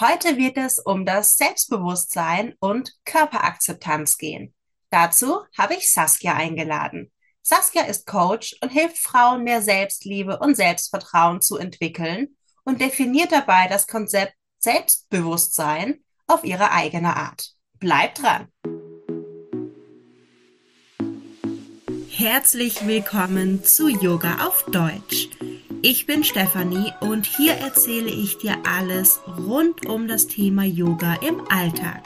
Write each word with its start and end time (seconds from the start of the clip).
Heute 0.00 0.36
wird 0.36 0.56
es 0.56 0.80
um 0.80 1.06
das 1.06 1.36
Selbstbewusstsein 1.36 2.54
und 2.58 2.94
Körperakzeptanz 3.04 4.18
gehen. 4.18 4.52
Dazu 4.90 5.42
habe 5.56 5.74
ich 5.74 5.92
Saskia 5.92 6.34
eingeladen. 6.34 7.12
Saskia 7.42 7.84
ist 7.84 8.04
Coach 8.04 8.56
und 8.60 8.70
hilft 8.70 8.98
Frauen 8.98 9.44
mehr 9.44 9.62
Selbstliebe 9.62 10.40
und 10.40 10.56
Selbstvertrauen 10.56 11.40
zu 11.40 11.58
entwickeln 11.58 12.36
und 12.64 12.80
definiert 12.80 13.30
dabei 13.30 13.68
das 13.68 13.86
Konzept 13.86 14.34
Selbstbewusstsein 14.58 16.02
auf 16.26 16.42
ihre 16.42 16.72
eigene 16.72 17.14
Art. 17.16 17.52
Bleibt 17.78 18.20
dran! 18.20 18.48
Herzlich 22.08 22.84
willkommen 22.84 23.62
zu 23.62 23.88
Yoga 23.88 24.44
auf 24.44 24.64
Deutsch. 24.64 25.28
Ich 25.86 26.06
bin 26.06 26.24
Stefanie 26.24 26.94
und 27.00 27.26
hier 27.26 27.52
erzähle 27.56 28.08
ich 28.08 28.38
dir 28.38 28.56
alles 28.66 29.20
rund 29.26 29.84
um 29.84 30.08
das 30.08 30.26
Thema 30.26 30.64
Yoga 30.64 31.16
im 31.16 31.46
Alltag. 31.50 32.00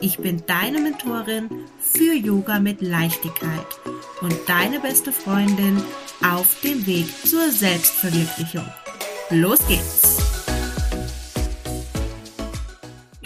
Ich 0.00 0.18
bin 0.18 0.44
deine 0.46 0.78
Mentorin 0.78 1.66
für 1.80 2.14
Yoga 2.14 2.60
mit 2.60 2.82
Leichtigkeit 2.82 3.66
und 4.20 4.32
deine 4.48 4.78
beste 4.78 5.10
Freundin 5.10 5.82
auf 6.24 6.60
dem 6.60 6.86
Weg 6.86 7.08
zur 7.26 7.50
Selbstverwirklichung. 7.50 8.72
Los 9.30 9.58
geht's! 9.66 10.18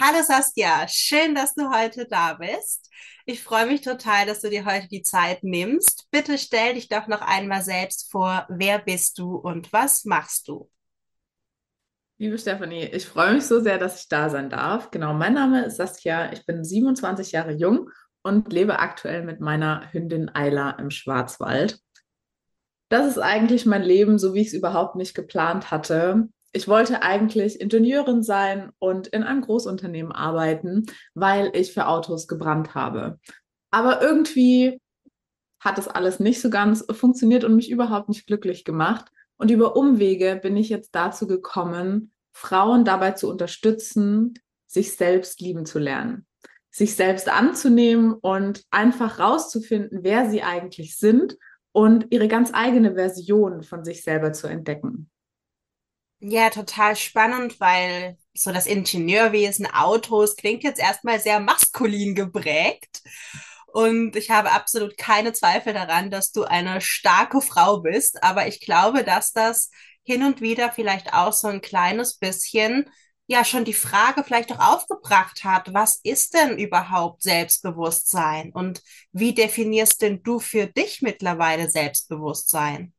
Hallo 0.01 0.23
Saskia, 0.27 0.87
schön, 0.87 1.35
dass 1.35 1.53
du 1.53 1.69
heute 1.69 2.07
da 2.07 2.33
bist. 2.33 2.90
Ich 3.25 3.43
freue 3.43 3.67
mich 3.67 3.81
total, 3.81 4.25
dass 4.25 4.41
du 4.41 4.49
dir 4.49 4.65
heute 4.65 4.87
die 4.87 5.03
Zeit 5.03 5.43
nimmst. 5.43 6.07
Bitte 6.09 6.37
stell 6.37 6.73
dich 6.73 6.89
doch 6.89 7.07
noch 7.07 7.21
einmal 7.21 7.61
selbst 7.61 8.11
vor. 8.11 8.47
Wer 8.49 8.79
bist 8.79 9.19
du 9.19 9.35
und 9.35 9.71
was 9.71 10.05
machst 10.05 10.47
du? 10.47 10.69
Liebe 12.17 12.37
Stefanie, 12.37 12.85
ich 12.85 13.05
freue 13.05 13.33
mich 13.33 13.45
so 13.45 13.59
sehr, 13.59 13.77
dass 13.77 14.01
ich 14.01 14.07
da 14.07 14.29
sein 14.29 14.49
darf. 14.49 14.91
Genau, 14.91 15.13
mein 15.13 15.33
Name 15.33 15.65
ist 15.65 15.77
Saskia. 15.77 16.31
Ich 16.33 16.45
bin 16.45 16.63
27 16.63 17.31
Jahre 17.31 17.51
jung 17.51 17.89
und 18.23 18.51
lebe 18.51 18.79
aktuell 18.79 19.23
mit 19.23 19.39
meiner 19.39 19.91
Hündin 19.91 20.29
Ayla 20.29 20.71
im 20.71 20.89
Schwarzwald. 20.89 21.79
Das 22.89 23.07
ist 23.07 23.19
eigentlich 23.19 23.65
mein 23.65 23.83
Leben, 23.83 24.19
so 24.19 24.33
wie 24.33 24.41
ich 24.41 24.47
es 24.47 24.53
überhaupt 24.53 24.95
nicht 24.95 25.13
geplant 25.13 25.71
hatte 25.71 26.27
ich 26.53 26.67
wollte 26.67 27.01
eigentlich 27.01 27.61
Ingenieurin 27.61 28.23
sein 28.23 28.71
und 28.79 29.07
in 29.07 29.23
einem 29.23 29.41
Großunternehmen 29.41 30.11
arbeiten, 30.11 30.85
weil 31.13 31.51
ich 31.53 31.73
für 31.73 31.87
Autos 31.87 32.27
gebrannt 32.27 32.75
habe. 32.75 33.19
Aber 33.71 34.01
irgendwie 34.01 34.79
hat 35.61 35.77
das 35.77 35.87
alles 35.87 36.19
nicht 36.19 36.41
so 36.41 36.49
ganz 36.49 36.85
funktioniert 36.91 37.43
und 37.43 37.55
mich 37.55 37.69
überhaupt 37.69 38.09
nicht 38.09 38.27
glücklich 38.27 38.65
gemacht. 38.65 39.05
Und 39.37 39.49
über 39.51 39.75
Umwege 39.75 40.39
bin 40.41 40.57
ich 40.57 40.69
jetzt 40.69 40.93
dazu 40.93 41.27
gekommen, 41.27 42.11
Frauen 42.33 42.83
dabei 42.83 43.11
zu 43.11 43.29
unterstützen, 43.29 44.33
sich 44.67 44.95
selbst 44.95 45.39
lieben 45.41 45.65
zu 45.65 45.79
lernen, 45.79 46.25
sich 46.69 46.95
selbst 46.95 47.29
anzunehmen 47.29 48.13
und 48.13 48.63
einfach 48.71 49.19
rauszufinden, 49.19 49.99
wer 50.03 50.29
sie 50.29 50.41
eigentlich 50.43 50.97
sind 50.97 51.37
und 51.71 52.07
ihre 52.09 52.27
ganz 52.27 52.51
eigene 52.53 52.95
Version 52.95 53.63
von 53.63 53.85
sich 53.85 54.03
selber 54.03 54.33
zu 54.33 54.47
entdecken. 54.47 55.09
Ja, 56.23 56.49
total 56.51 56.95
spannend, 56.95 57.59
weil 57.59 58.17
so 58.33 58.51
das 58.51 58.67
Ingenieurwesen, 58.67 59.65
Autos 59.65 60.35
klingt 60.35 60.63
jetzt 60.63 60.79
erstmal 60.79 61.19
sehr 61.19 61.39
maskulin 61.39 62.13
geprägt. 62.15 63.01
Und 63.67 64.15
ich 64.15 64.29
habe 64.29 64.51
absolut 64.51 64.97
keine 64.97 65.33
Zweifel 65.33 65.73
daran, 65.73 66.11
dass 66.11 66.31
du 66.31 66.43
eine 66.43 66.79
starke 66.81 67.41
Frau 67.41 67.79
bist. 67.81 68.21
Aber 68.23 68.47
ich 68.47 68.59
glaube, 68.61 69.03
dass 69.03 69.31
das 69.33 69.71
hin 70.03 70.23
und 70.23 70.41
wieder 70.41 70.71
vielleicht 70.71 71.13
auch 71.13 71.33
so 71.33 71.47
ein 71.47 71.61
kleines 71.61 72.17
bisschen 72.17 72.89
ja 73.27 73.45
schon 73.45 73.63
die 73.65 73.73
Frage 73.73 74.23
vielleicht 74.23 74.51
auch 74.51 74.59
aufgebracht 74.75 75.43
hat, 75.45 75.73
was 75.73 75.99
ist 76.03 76.33
denn 76.33 76.57
überhaupt 76.57 77.23
Selbstbewusstsein 77.23 78.51
und 78.51 78.81
wie 79.13 79.33
definierst 79.33 80.01
denn 80.01 80.21
du 80.21 80.39
für 80.39 80.67
dich 80.67 81.01
mittlerweile 81.01 81.69
Selbstbewusstsein? 81.69 82.93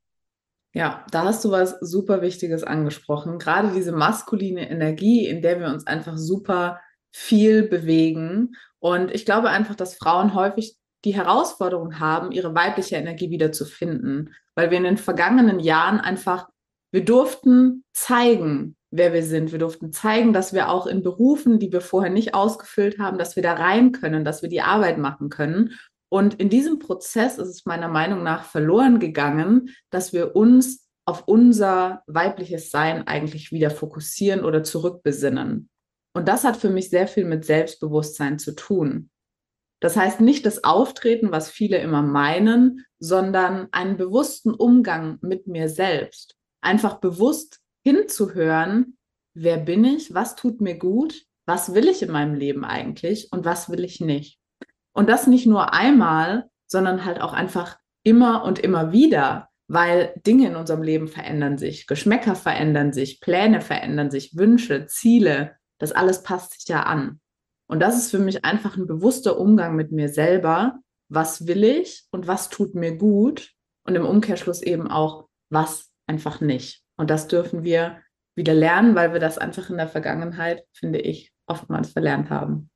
Ja, 0.75 1.05
da 1.11 1.25
hast 1.25 1.45
du 1.45 1.51
was 1.51 1.79
super 1.81 2.23
Wichtiges 2.23 2.65
angesprochen. 2.65 3.39
Gerade 3.39 3.73
diese 3.73 3.93
maskuline 3.93 4.71
Energie, 4.71 5.27
in 5.27 5.43
der 5.43 5.61
wir 5.61 5.67
uns 5.67 5.87
einfach 5.87 6.17
super 6.17 6.81
viel 7.13 7.63
bewegen. 7.65 8.55
Und 8.79 9.11
ich 9.11 9.27
glaube 9.27 9.51
einfach, 9.51 9.75
dass 9.75 9.97
Frauen 9.97 10.35
häufig 10.35 10.77
die 11.05 11.15
Herausforderung 11.15 11.99
haben, 12.01 12.33
ihre 12.33 12.55
weibliche 12.55 12.97
Energie 12.97 13.31
wieder 13.31 13.53
zu 13.53 13.65
finden, 13.67 14.35
weil 14.55 14.71
wir 14.71 14.79
in 14.79 14.85
den 14.85 14.97
vergangenen 14.97 15.61
Jahren 15.61 16.01
einfach, 16.01 16.49
wir 16.91 17.05
durften 17.05 17.85
zeigen, 17.93 18.77
wer 18.91 19.13
wir 19.13 19.25
sind. 19.25 19.53
Wir 19.53 19.59
durften 19.59 19.93
zeigen, 19.93 20.33
dass 20.33 20.53
wir 20.53 20.69
auch 20.69 20.87
in 20.87 21.03
Berufen, 21.03 21.59
die 21.59 21.73
wir 21.73 21.81
vorher 21.81 22.13
nicht 22.13 22.35
ausgefüllt 22.35 22.99
haben, 22.99 23.19
dass 23.19 23.37
wir 23.37 23.43
da 23.43 23.55
rein 23.55 23.93
können, 23.93 24.25
dass 24.25 24.43
wir 24.43 24.49
die 24.49 24.63
Arbeit 24.63 24.99
machen 24.99 25.29
können. 25.29 25.73
Und 26.13 26.35
in 26.35 26.51
diesem 26.51 26.79
Prozess 26.79 27.39
ist 27.39 27.49
es 27.49 27.65
meiner 27.65 27.89
Meinung 27.89 28.23
nach 28.23 28.45
verloren 28.45 28.99
gegangen, 28.99 29.71
dass 29.89 30.13
wir 30.13 30.37
uns 30.37 30.87
auf 31.07 31.27
unser 31.27 32.03
weibliches 32.07 32.71
Sein 32.71 33.07
eigentlich 33.07 33.51
wieder 33.51 33.71
fokussieren 33.71 34.45
oder 34.45 34.63
zurückbesinnen. 34.63 35.71
Und 36.15 36.29
das 36.29 36.45
hat 36.45 36.59
für 36.59 36.69
mich 36.69 36.91
sehr 36.91 37.09
viel 37.09 37.25
mit 37.25 37.47
Selbstbewusstsein 37.47 38.39
zu 38.39 38.55
tun. 38.55 39.09
Das 39.81 39.97
heißt 39.97 40.21
nicht 40.21 40.45
das 40.45 40.65
Auftreten, 40.65 41.33
was 41.33 41.51
viele 41.51 41.79
immer 41.79 42.03
meinen, 42.03 42.85
sondern 42.99 43.69
einen 43.73 43.97
bewussten 43.97 44.53
Umgang 44.53 45.17
mit 45.23 45.47
mir 45.47 45.71
selbst. 45.71 46.37
Einfach 46.61 47.01
bewusst 47.01 47.61
hinzuhören, 47.87 48.99
wer 49.33 49.57
bin 49.57 49.83
ich, 49.87 50.13
was 50.13 50.37
tut 50.37 50.61
mir 50.61 50.77
gut, 50.77 51.25
was 51.47 51.73
will 51.73 51.89
ich 51.89 52.03
in 52.03 52.13
meinem 52.13 52.35
Leben 52.35 52.67
eigentlich 52.67 53.33
und 53.33 53.47
was 53.47 53.71
will 53.71 53.83
ich 53.83 54.03
nicht. 54.03 54.42
Und 54.93 55.09
das 55.09 55.27
nicht 55.27 55.47
nur 55.47 55.73
einmal, 55.73 56.49
sondern 56.67 57.05
halt 57.05 57.21
auch 57.21 57.33
einfach 57.33 57.79
immer 58.03 58.45
und 58.45 58.59
immer 58.59 58.93
wieder, 58.93 59.49
weil 59.69 60.13
Dinge 60.27 60.49
in 60.49 60.57
unserem 60.57 60.83
Leben 60.83 61.09
verändern 61.09 61.59
sich, 61.59 61.87
Geschmäcker 61.87 62.35
verändern 62.35 62.93
sich, 62.93 63.21
Pläne 63.21 63.61
verändern 63.61 64.11
sich, 64.11 64.37
Wünsche, 64.37 64.87
Ziele, 64.87 65.57
das 65.79 65.93
alles 65.93 66.23
passt 66.23 66.53
sich 66.53 66.69
ja 66.69 66.83
an. 66.83 67.21
Und 67.69 67.81
das 67.81 67.97
ist 67.97 68.11
für 68.11 68.19
mich 68.19 68.45
einfach 68.45 68.77
ein 68.77 68.87
bewusster 68.87 69.39
Umgang 69.39 69.77
mit 69.77 69.93
mir 69.93 70.09
selber. 70.09 70.79
Was 71.09 71.47
will 71.47 71.65
ich 71.65 72.05
und 72.11 72.27
was 72.27 72.51
tut 72.51 72.75
mir 72.75 72.97
gut? 72.97 73.53
Und 73.85 73.95
im 73.95 74.05
Umkehrschluss 74.05 74.63
eben 74.63 74.91
auch, 74.91 75.29
was 75.51 75.91
einfach 76.07 76.41
nicht. 76.41 76.83
Und 76.97 77.11
das 77.11 77.29
dürfen 77.29 77.65
wir 77.65 77.99
wieder 78.35 78.55
lernen, 78.55 78.95
weil 78.95 79.13
wir 79.13 79.21
das 79.21 79.39
einfach 79.39 79.71
in 79.71 79.77
der 79.77 79.89
Vergangenheit, 79.89 80.65
finde 80.73 81.01
ich, 81.01 81.33
oftmals 81.47 81.93
verlernt 81.93 82.31
haben. 82.31 82.71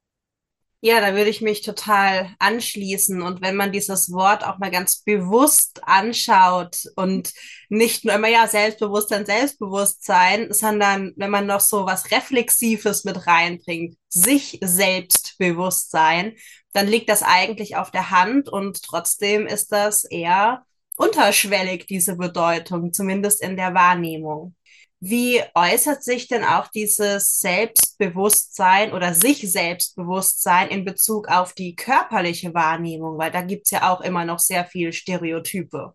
Ja, 0.80 1.00
da 1.00 1.14
würde 1.14 1.30
ich 1.30 1.40
mich 1.40 1.62
total 1.62 2.30
anschließen. 2.38 3.22
Und 3.22 3.40
wenn 3.40 3.56
man 3.56 3.72
dieses 3.72 4.12
Wort 4.12 4.44
auch 4.44 4.58
mal 4.58 4.70
ganz 4.70 5.02
bewusst 5.02 5.80
anschaut 5.84 6.84
und 6.96 7.32
nicht 7.68 8.04
nur 8.04 8.14
immer 8.14 8.28
ja 8.28 8.46
Selbstbewusstsein, 8.46 9.26
Selbstbewusstsein, 9.26 10.52
sondern 10.52 11.12
wenn 11.16 11.30
man 11.30 11.46
noch 11.46 11.60
so 11.60 11.86
was 11.86 12.10
Reflexives 12.10 13.04
mit 13.04 13.26
reinbringt, 13.26 13.96
sich 14.08 14.58
Selbstbewusstsein, 14.62 16.36
dann 16.72 16.86
liegt 16.88 17.08
das 17.08 17.22
eigentlich 17.22 17.76
auf 17.76 17.90
der 17.90 18.10
Hand 18.10 18.48
und 18.48 18.82
trotzdem 18.82 19.46
ist 19.46 19.72
das 19.72 20.04
eher 20.04 20.64
unterschwellig, 20.96 21.86
diese 21.86 22.16
Bedeutung, 22.16 22.92
zumindest 22.92 23.42
in 23.42 23.56
der 23.56 23.74
Wahrnehmung. 23.74 24.55
Wie 25.00 25.42
äußert 25.54 26.02
sich 26.02 26.26
denn 26.26 26.42
auch 26.42 26.68
dieses 26.68 27.38
Selbstbewusstsein 27.40 28.92
oder 28.92 29.12
sich 29.12 29.50
Selbstbewusstsein 29.50 30.68
in 30.68 30.84
Bezug 30.84 31.28
auf 31.28 31.52
die 31.52 31.76
körperliche 31.76 32.54
Wahrnehmung? 32.54 33.18
Weil 33.18 33.30
da 33.30 33.42
gibt 33.42 33.66
es 33.66 33.72
ja 33.72 33.92
auch 33.92 34.00
immer 34.00 34.24
noch 34.24 34.38
sehr 34.38 34.64
viel 34.64 34.92
Stereotype. 34.92 35.94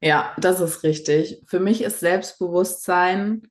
Ja, 0.00 0.34
das 0.38 0.60
ist 0.60 0.82
richtig. 0.82 1.42
Für 1.46 1.60
mich 1.60 1.82
ist 1.82 2.00
Selbstbewusstsein 2.00 3.42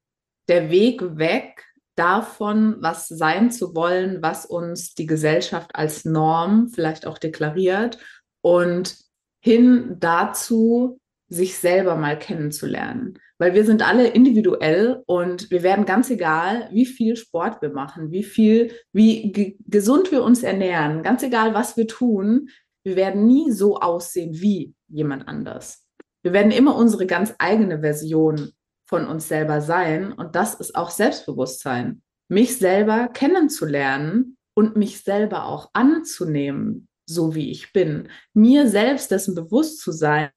der 0.47 0.69
Weg 0.71 1.17
weg 1.17 1.65
davon, 1.95 2.77
was 2.79 3.07
sein 3.07 3.51
zu 3.51 3.75
wollen, 3.75 4.21
was 4.23 4.45
uns 4.45 4.95
die 4.95 5.05
Gesellschaft 5.05 5.75
als 5.75 6.03
Norm 6.03 6.69
vielleicht 6.69 7.05
auch 7.05 7.19
deklariert 7.19 7.99
und 8.41 8.97
hin 9.39 9.97
dazu, 9.99 10.99
sich 11.29 11.57
selber 11.57 11.95
mal 11.95 12.17
kennenzulernen 12.19 13.19
weil 13.41 13.55
wir 13.55 13.65
sind 13.65 13.81
alle 13.81 14.07
individuell 14.07 15.01
und 15.07 15.49
wir 15.49 15.63
werden 15.63 15.85
ganz 15.85 16.11
egal, 16.11 16.69
wie 16.71 16.85
viel 16.85 17.15
Sport 17.15 17.59
wir 17.63 17.71
machen, 17.71 18.11
wie 18.11 18.23
viel, 18.23 18.71
wie 18.93 19.57
gesund 19.65 20.11
wir 20.11 20.21
uns 20.21 20.43
ernähren, 20.43 21.01
ganz 21.01 21.23
egal, 21.23 21.55
was 21.55 21.75
wir 21.75 21.87
tun, 21.87 22.49
wir 22.83 22.95
werden 22.95 23.25
nie 23.25 23.49
so 23.49 23.79
aussehen 23.79 24.39
wie 24.39 24.75
jemand 24.89 25.27
anders. 25.27 25.87
Wir 26.21 26.33
werden 26.33 26.51
immer 26.51 26.75
unsere 26.75 27.07
ganz 27.07 27.33
eigene 27.39 27.79
Version 27.79 28.51
von 28.87 29.07
uns 29.07 29.27
selber 29.27 29.59
sein 29.59 30.13
und 30.13 30.35
das 30.35 30.53
ist 30.53 30.75
auch 30.75 30.91
Selbstbewusstsein. 30.91 32.03
Mich 32.29 32.57
selber 32.57 33.07
kennenzulernen 33.07 34.37
und 34.53 34.75
mich 34.75 35.01
selber 35.01 35.47
auch 35.47 35.71
anzunehmen, 35.73 36.87
so 37.07 37.33
wie 37.33 37.49
ich 37.49 37.73
bin. 37.73 38.07
Mir 38.35 38.67
selbst 38.67 39.09
dessen 39.09 39.33
bewusst 39.33 39.79
zu 39.79 39.91
sein, 39.91 40.29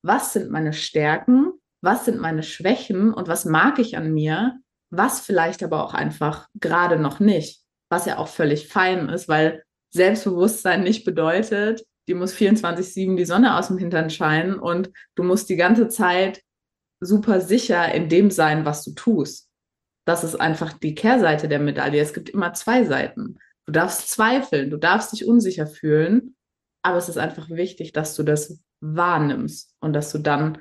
was 0.00 0.32
sind 0.32 0.50
meine 0.50 0.72
Stärken 0.72 1.52
was 1.82 2.04
sind 2.04 2.20
meine 2.20 2.42
Schwächen 2.42 3.12
und 3.12 3.28
was 3.28 3.44
mag 3.44 3.78
ich 3.78 3.96
an 3.96 4.12
mir, 4.12 4.58
was 4.90 5.20
vielleicht 5.20 5.62
aber 5.62 5.84
auch 5.84 5.94
einfach 5.94 6.48
gerade 6.54 6.98
noch 6.98 7.20
nicht, 7.20 7.60
was 7.90 8.06
ja 8.06 8.18
auch 8.18 8.28
völlig 8.28 8.68
fein 8.68 9.08
ist, 9.08 9.28
weil 9.28 9.62
Selbstbewusstsein 9.90 10.82
nicht 10.82 11.04
bedeutet, 11.04 11.84
die 12.08 12.14
muss 12.14 12.34
24-7 12.34 13.16
die 13.16 13.24
Sonne 13.24 13.56
aus 13.56 13.68
dem 13.68 13.78
Hintern 13.78 14.10
scheinen 14.10 14.58
und 14.58 14.90
du 15.16 15.22
musst 15.22 15.48
die 15.48 15.56
ganze 15.56 15.88
Zeit 15.88 16.42
super 17.00 17.40
sicher 17.40 17.92
in 17.92 18.08
dem 18.08 18.30
sein, 18.30 18.64
was 18.64 18.84
du 18.84 18.92
tust. 18.92 19.48
Das 20.06 20.22
ist 20.22 20.36
einfach 20.36 20.72
die 20.72 20.94
Kehrseite 20.94 21.48
der 21.48 21.58
Medaille. 21.58 22.00
Es 22.00 22.14
gibt 22.14 22.28
immer 22.28 22.52
zwei 22.54 22.84
Seiten. 22.84 23.38
Du 23.66 23.72
darfst 23.72 24.10
zweifeln, 24.10 24.70
du 24.70 24.76
darfst 24.76 25.12
dich 25.12 25.26
unsicher 25.26 25.66
fühlen, 25.66 26.36
aber 26.82 26.98
es 26.98 27.08
ist 27.08 27.18
einfach 27.18 27.50
wichtig, 27.50 27.92
dass 27.92 28.14
du 28.14 28.22
das 28.22 28.60
wahrnimmst 28.80 29.74
und 29.80 29.92
dass 29.92 30.12
du 30.12 30.18
dann 30.18 30.58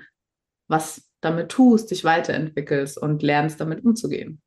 was 0.68 1.04
damit 1.22 1.50
tust, 1.50 1.92
dich 1.92 2.04
weiterentwickelst 2.04 2.98
und 2.98 3.24
lernst, 3.24 3.60
damit 3.60 3.84
umzugehen. 3.84 4.42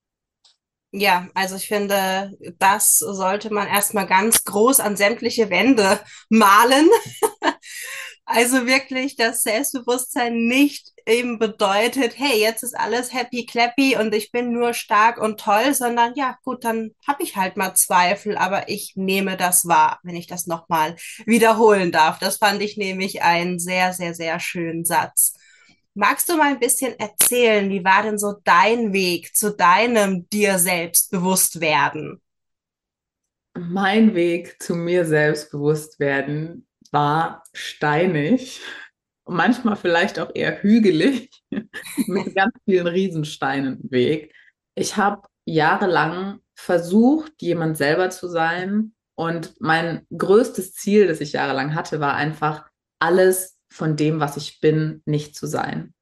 Ja, 0.90 1.28
also 1.34 1.56
ich 1.56 1.68
finde, 1.68 2.32
das 2.58 2.98
sollte 2.98 3.52
man 3.52 3.68
erstmal 3.68 4.06
ganz 4.06 4.44
groß 4.44 4.80
an 4.80 4.96
sämtliche 4.96 5.50
Wände 5.50 6.00
malen. 6.30 6.88
also 8.24 8.66
wirklich 8.66 9.14
das 9.16 9.42
Selbstbewusstsein 9.42 10.46
nicht 10.46 10.92
eben 11.04 11.38
bedeutet, 11.38 12.18
hey, 12.18 12.40
jetzt 12.40 12.62
ist 12.62 12.74
alles 12.78 13.12
happy 13.12 13.44
clappy 13.44 13.96
und 13.96 14.14
ich 14.14 14.32
bin 14.32 14.52
nur 14.52 14.72
stark 14.72 15.18
und 15.20 15.40
toll, 15.40 15.74
sondern 15.74 16.14
ja, 16.14 16.38
gut, 16.42 16.64
dann 16.64 16.92
habe 17.06 17.22
ich 17.22 17.36
halt 17.36 17.58
mal 17.58 17.74
Zweifel, 17.74 18.38
aber 18.38 18.70
ich 18.70 18.92
nehme 18.96 19.36
das 19.36 19.66
wahr, 19.66 19.98
wenn 20.04 20.16
ich 20.16 20.26
das 20.26 20.46
nochmal 20.46 20.96
wiederholen 21.26 21.92
darf. 21.92 22.18
Das 22.18 22.38
fand 22.38 22.62
ich 22.62 22.78
nämlich 22.78 23.22
einen 23.22 23.58
sehr, 23.58 23.92
sehr, 23.92 24.14
sehr 24.14 24.40
schönen 24.40 24.86
Satz. 24.86 25.34
Magst 26.00 26.28
du 26.28 26.36
mal 26.36 26.52
ein 26.52 26.60
bisschen 26.60 26.96
erzählen, 26.96 27.68
wie 27.70 27.82
war 27.82 28.04
denn 28.04 28.18
so 28.18 28.36
dein 28.44 28.92
Weg 28.92 29.34
zu 29.34 29.56
deinem 29.56 30.28
dir 30.28 30.60
selbst 30.60 31.10
bewusst 31.10 31.60
werden? 31.60 32.22
Mein 33.58 34.14
Weg 34.14 34.62
zu 34.62 34.76
mir 34.76 35.04
selbst 35.04 35.50
bewusst 35.50 35.98
werden 35.98 36.68
war 36.92 37.42
steinig 37.52 38.60
und 39.24 39.34
manchmal 39.34 39.74
vielleicht 39.74 40.20
auch 40.20 40.30
eher 40.32 40.62
hügelig 40.62 41.32
mit 42.06 42.32
ganz 42.36 42.54
vielen 42.64 42.86
Riesensteinen 42.86 43.80
im 43.80 43.90
Weg. 43.90 44.32
Ich 44.76 44.96
habe 44.96 45.26
jahrelang 45.46 46.38
versucht, 46.54 47.42
jemand 47.42 47.76
selber 47.76 48.10
zu 48.10 48.28
sein 48.28 48.94
und 49.16 49.60
mein 49.60 50.06
größtes 50.16 50.74
Ziel, 50.74 51.08
das 51.08 51.20
ich 51.20 51.32
jahrelang 51.32 51.74
hatte, 51.74 51.98
war 51.98 52.14
einfach 52.14 52.70
alles 53.00 53.57
von 53.70 53.96
dem, 53.96 54.20
was 54.20 54.36
ich 54.36 54.60
bin, 54.60 55.02
nicht 55.04 55.36
zu 55.36 55.46
sein. 55.46 55.94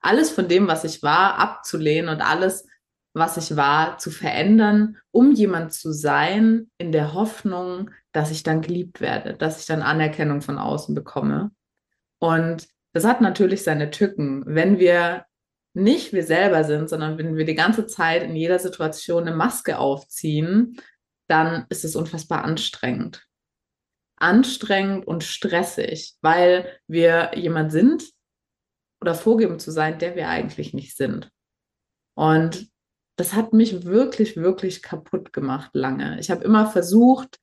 Alles 0.00 0.30
von 0.30 0.48
dem, 0.48 0.66
was 0.66 0.84
ich 0.84 1.02
war, 1.02 1.36
abzulehnen 1.38 2.08
und 2.08 2.20
alles, 2.20 2.66
was 3.14 3.36
ich 3.36 3.56
war, 3.56 3.98
zu 3.98 4.10
verändern, 4.10 4.96
um 5.10 5.32
jemand 5.32 5.72
zu 5.72 5.92
sein, 5.92 6.70
in 6.78 6.92
der 6.92 7.14
Hoffnung, 7.14 7.90
dass 8.12 8.30
ich 8.30 8.42
dann 8.42 8.62
geliebt 8.62 9.00
werde, 9.00 9.34
dass 9.34 9.60
ich 9.60 9.66
dann 9.66 9.82
Anerkennung 9.82 10.40
von 10.40 10.58
außen 10.58 10.94
bekomme. 10.94 11.50
Und 12.18 12.66
das 12.92 13.04
hat 13.04 13.20
natürlich 13.20 13.62
seine 13.62 13.90
Tücken. 13.90 14.42
Wenn 14.46 14.78
wir 14.78 15.26
nicht 15.74 16.12
wir 16.12 16.24
selber 16.24 16.64
sind, 16.64 16.90
sondern 16.90 17.16
wenn 17.16 17.36
wir 17.36 17.44
die 17.44 17.54
ganze 17.54 17.86
Zeit 17.86 18.22
in 18.22 18.36
jeder 18.36 18.58
Situation 18.58 19.26
eine 19.26 19.36
Maske 19.36 19.78
aufziehen, 19.78 20.76
dann 21.28 21.66
ist 21.70 21.84
es 21.84 21.96
unfassbar 21.96 22.44
anstrengend 22.44 23.26
anstrengend 24.22 25.06
und 25.06 25.24
stressig, 25.24 26.14
weil 26.22 26.78
wir 26.86 27.32
jemand 27.34 27.72
sind 27.72 28.04
oder 29.00 29.14
vorgeben 29.14 29.58
zu 29.58 29.70
sein, 29.70 29.98
der 29.98 30.14
wir 30.14 30.28
eigentlich 30.28 30.74
nicht 30.74 30.96
sind. 30.96 31.30
Und 32.14 32.68
das 33.16 33.34
hat 33.34 33.52
mich 33.52 33.84
wirklich, 33.84 34.36
wirklich 34.36 34.82
kaputt 34.82 35.32
gemacht 35.32 35.70
lange. 35.74 36.18
Ich 36.20 36.30
habe 36.30 36.44
immer 36.44 36.66
versucht, 36.66 37.38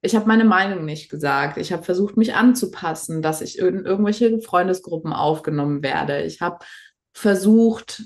ich 0.00 0.14
habe 0.14 0.26
meine 0.26 0.44
Meinung 0.44 0.84
nicht 0.84 1.10
gesagt. 1.10 1.58
Ich 1.58 1.72
habe 1.72 1.82
versucht, 1.82 2.16
mich 2.16 2.34
anzupassen, 2.34 3.20
dass 3.20 3.40
ich 3.40 3.58
in 3.58 3.84
irgendwelche 3.84 4.40
Freundesgruppen 4.40 5.12
aufgenommen 5.12 5.82
werde. 5.82 6.22
Ich 6.22 6.40
habe 6.40 6.64
versucht, 7.12 8.04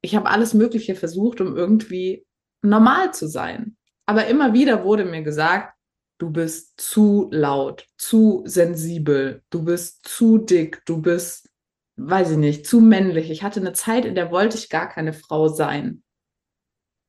ich 0.00 0.14
habe 0.14 0.30
alles 0.30 0.54
Mögliche 0.54 0.94
versucht, 0.94 1.40
um 1.40 1.56
irgendwie 1.56 2.24
normal 2.62 3.12
zu 3.12 3.28
sein. 3.28 3.76
Aber 4.06 4.26
immer 4.26 4.54
wieder 4.54 4.84
wurde 4.84 5.04
mir 5.04 5.22
gesagt, 5.22 5.77
du 6.18 6.30
bist 6.30 6.80
zu 6.80 7.28
laut, 7.30 7.86
zu 7.96 8.42
sensibel, 8.44 9.42
du 9.50 9.64
bist 9.64 10.06
zu 10.06 10.38
dick, 10.38 10.82
du 10.84 11.00
bist, 11.00 11.48
weiß 11.96 12.32
ich 12.32 12.36
nicht, 12.36 12.66
zu 12.66 12.80
männlich. 12.80 13.30
Ich 13.30 13.42
hatte 13.42 13.60
eine 13.60 13.72
Zeit, 13.72 14.04
in 14.04 14.14
der 14.14 14.30
wollte 14.30 14.58
ich 14.58 14.68
gar 14.68 14.88
keine 14.88 15.12
Frau 15.12 15.48
sein. 15.48 16.02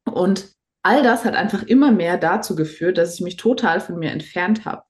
Und 0.06 0.53
all 0.83 1.03
das 1.03 1.25
hat 1.25 1.35
einfach 1.35 1.63
immer 1.63 1.91
mehr 1.91 2.17
dazu 2.17 2.56
geführt, 2.56 2.97
dass 2.97 3.15
ich 3.15 3.21
mich 3.21 3.35
total 3.35 3.81
von 3.81 3.97
mir 3.97 4.11
entfernt 4.11 4.65
habe. 4.65 4.83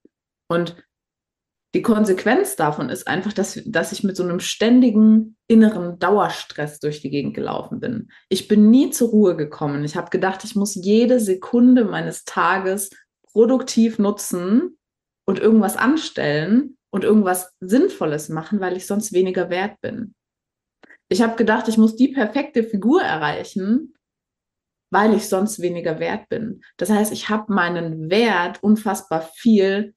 Und 0.50 0.76
die 1.76 1.84
Konsequenz 1.84 2.56
davon 2.56 2.90
ist 2.90 3.08
einfach, 3.08 3.32
dass, 3.32 3.62
dass 3.66 3.92
ich 3.92 4.04
mit 4.04 4.18
so 4.18 4.24
einem 4.24 4.40
ständigen 4.40 5.38
inneren 5.48 6.00
Dauerstress 6.00 6.80
durch 6.80 7.02
die 7.02 7.12
Gegend 7.12 7.36
gelaufen 7.36 7.80
bin. 7.80 8.10
Ich 8.28 8.48
bin 8.48 8.72
nie 8.72 8.90
zur 8.90 9.10
Ruhe 9.10 9.36
gekommen. 9.36 9.84
Ich 9.86 9.96
habe 9.96 10.10
gedacht, 10.10 10.44
ich 10.44 10.56
muss 10.56 10.74
jede 10.74 11.20
Sekunde 11.20 11.86
meines 11.86 12.24
Tages 12.24 12.90
produktiv 13.34 14.00
nutzen 14.00 14.78
und 15.26 15.40
irgendwas 15.40 15.78
anstellen 15.78 16.78
und 16.92 17.04
irgendwas 17.04 17.54
Sinnvolles 17.60 18.30
machen, 18.30 18.60
weil 18.60 18.76
ich 18.76 18.88
sonst 18.88 19.14
weniger 19.14 19.50
wert 19.50 19.80
bin. 19.82 20.16
Ich 21.10 21.22
habe 21.22 21.36
gedacht, 21.36 21.68
ich 21.68 21.78
muss 21.78 21.96
die 21.96 22.10
perfekte 22.10 22.64
Figur 22.64 23.02
erreichen, 23.02 23.96
weil 24.92 25.14
ich 25.14 25.28
sonst 25.28 25.62
weniger 25.62 26.00
wert 26.00 26.30
bin. 26.30 26.62
Das 26.78 26.90
heißt, 26.90 27.12
ich 27.12 27.30
habe 27.30 27.54
meinen 27.54 28.10
Wert 28.10 28.64
unfassbar 28.64 29.22
viel 29.22 29.94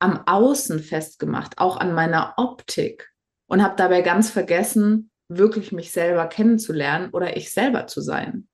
am 0.00 0.22
Außen 0.26 0.80
festgemacht, 0.80 1.58
auch 1.58 1.76
an 1.76 1.94
meiner 1.94 2.34
Optik 2.38 3.12
und 3.48 3.62
habe 3.62 3.76
dabei 3.76 4.00
ganz 4.00 4.30
vergessen, 4.30 5.10
wirklich 5.28 5.72
mich 5.72 5.92
selber 5.92 6.26
kennenzulernen 6.26 7.10
oder 7.10 7.36
ich 7.36 7.52
selber 7.52 7.86
zu 7.86 8.00
sein. 8.00 8.48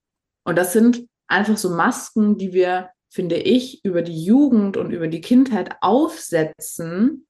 Und 0.44 0.56
das 0.56 0.72
sind 0.72 1.06
einfach 1.28 1.56
so 1.56 1.70
Masken, 1.70 2.36
die 2.36 2.52
wir 2.52 2.90
finde 3.10 3.36
ich, 3.36 3.84
über 3.84 4.02
die 4.02 4.24
Jugend 4.24 4.76
und 4.76 4.90
über 4.90 5.08
die 5.08 5.20
Kindheit 5.20 5.76
aufsetzen, 5.80 7.26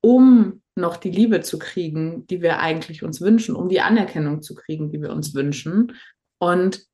um 0.00 0.62
noch 0.76 0.96
die 0.96 1.10
Liebe 1.10 1.40
zu 1.40 1.58
kriegen, 1.58 2.26
die 2.26 2.40
wir 2.40 2.60
eigentlich 2.60 3.02
uns 3.02 3.20
wünschen, 3.20 3.56
um 3.56 3.68
die 3.68 3.80
Anerkennung 3.80 4.42
zu 4.42 4.54
kriegen, 4.54 4.90
die 4.90 5.00
wir 5.00 5.10
uns 5.10 5.34
wünschen. 5.34 5.96
Und 6.40 6.86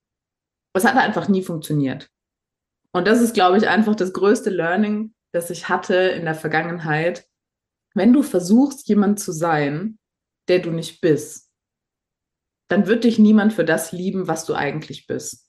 es 0.74 0.84
hat 0.84 0.96
einfach 0.96 1.28
nie 1.28 1.42
funktioniert. 1.42 2.08
Und 2.92 3.06
das 3.06 3.20
ist, 3.20 3.34
glaube 3.34 3.58
ich, 3.58 3.68
einfach 3.68 3.94
das 3.94 4.12
größte 4.12 4.50
Learning, 4.50 5.14
das 5.32 5.50
ich 5.50 5.68
hatte 5.68 5.94
in 5.94 6.24
der 6.24 6.34
Vergangenheit. 6.34 7.26
Wenn 7.94 8.12
du 8.12 8.22
versuchst, 8.22 8.88
jemand 8.88 9.20
zu 9.20 9.32
sein, 9.32 9.98
der 10.48 10.60
du 10.60 10.70
nicht 10.70 11.00
bist, 11.00 11.50
dann 12.68 12.86
wird 12.86 13.04
dich 13.04 13.18
niemand 13.18 13.52
für 13.52 13.64
das 13.64 13.92
lieben, 13.92 14.26
was 14.26 14.46
du 14.46 14.54
eigentlich 14.54 15.06
bist 15.06 15.43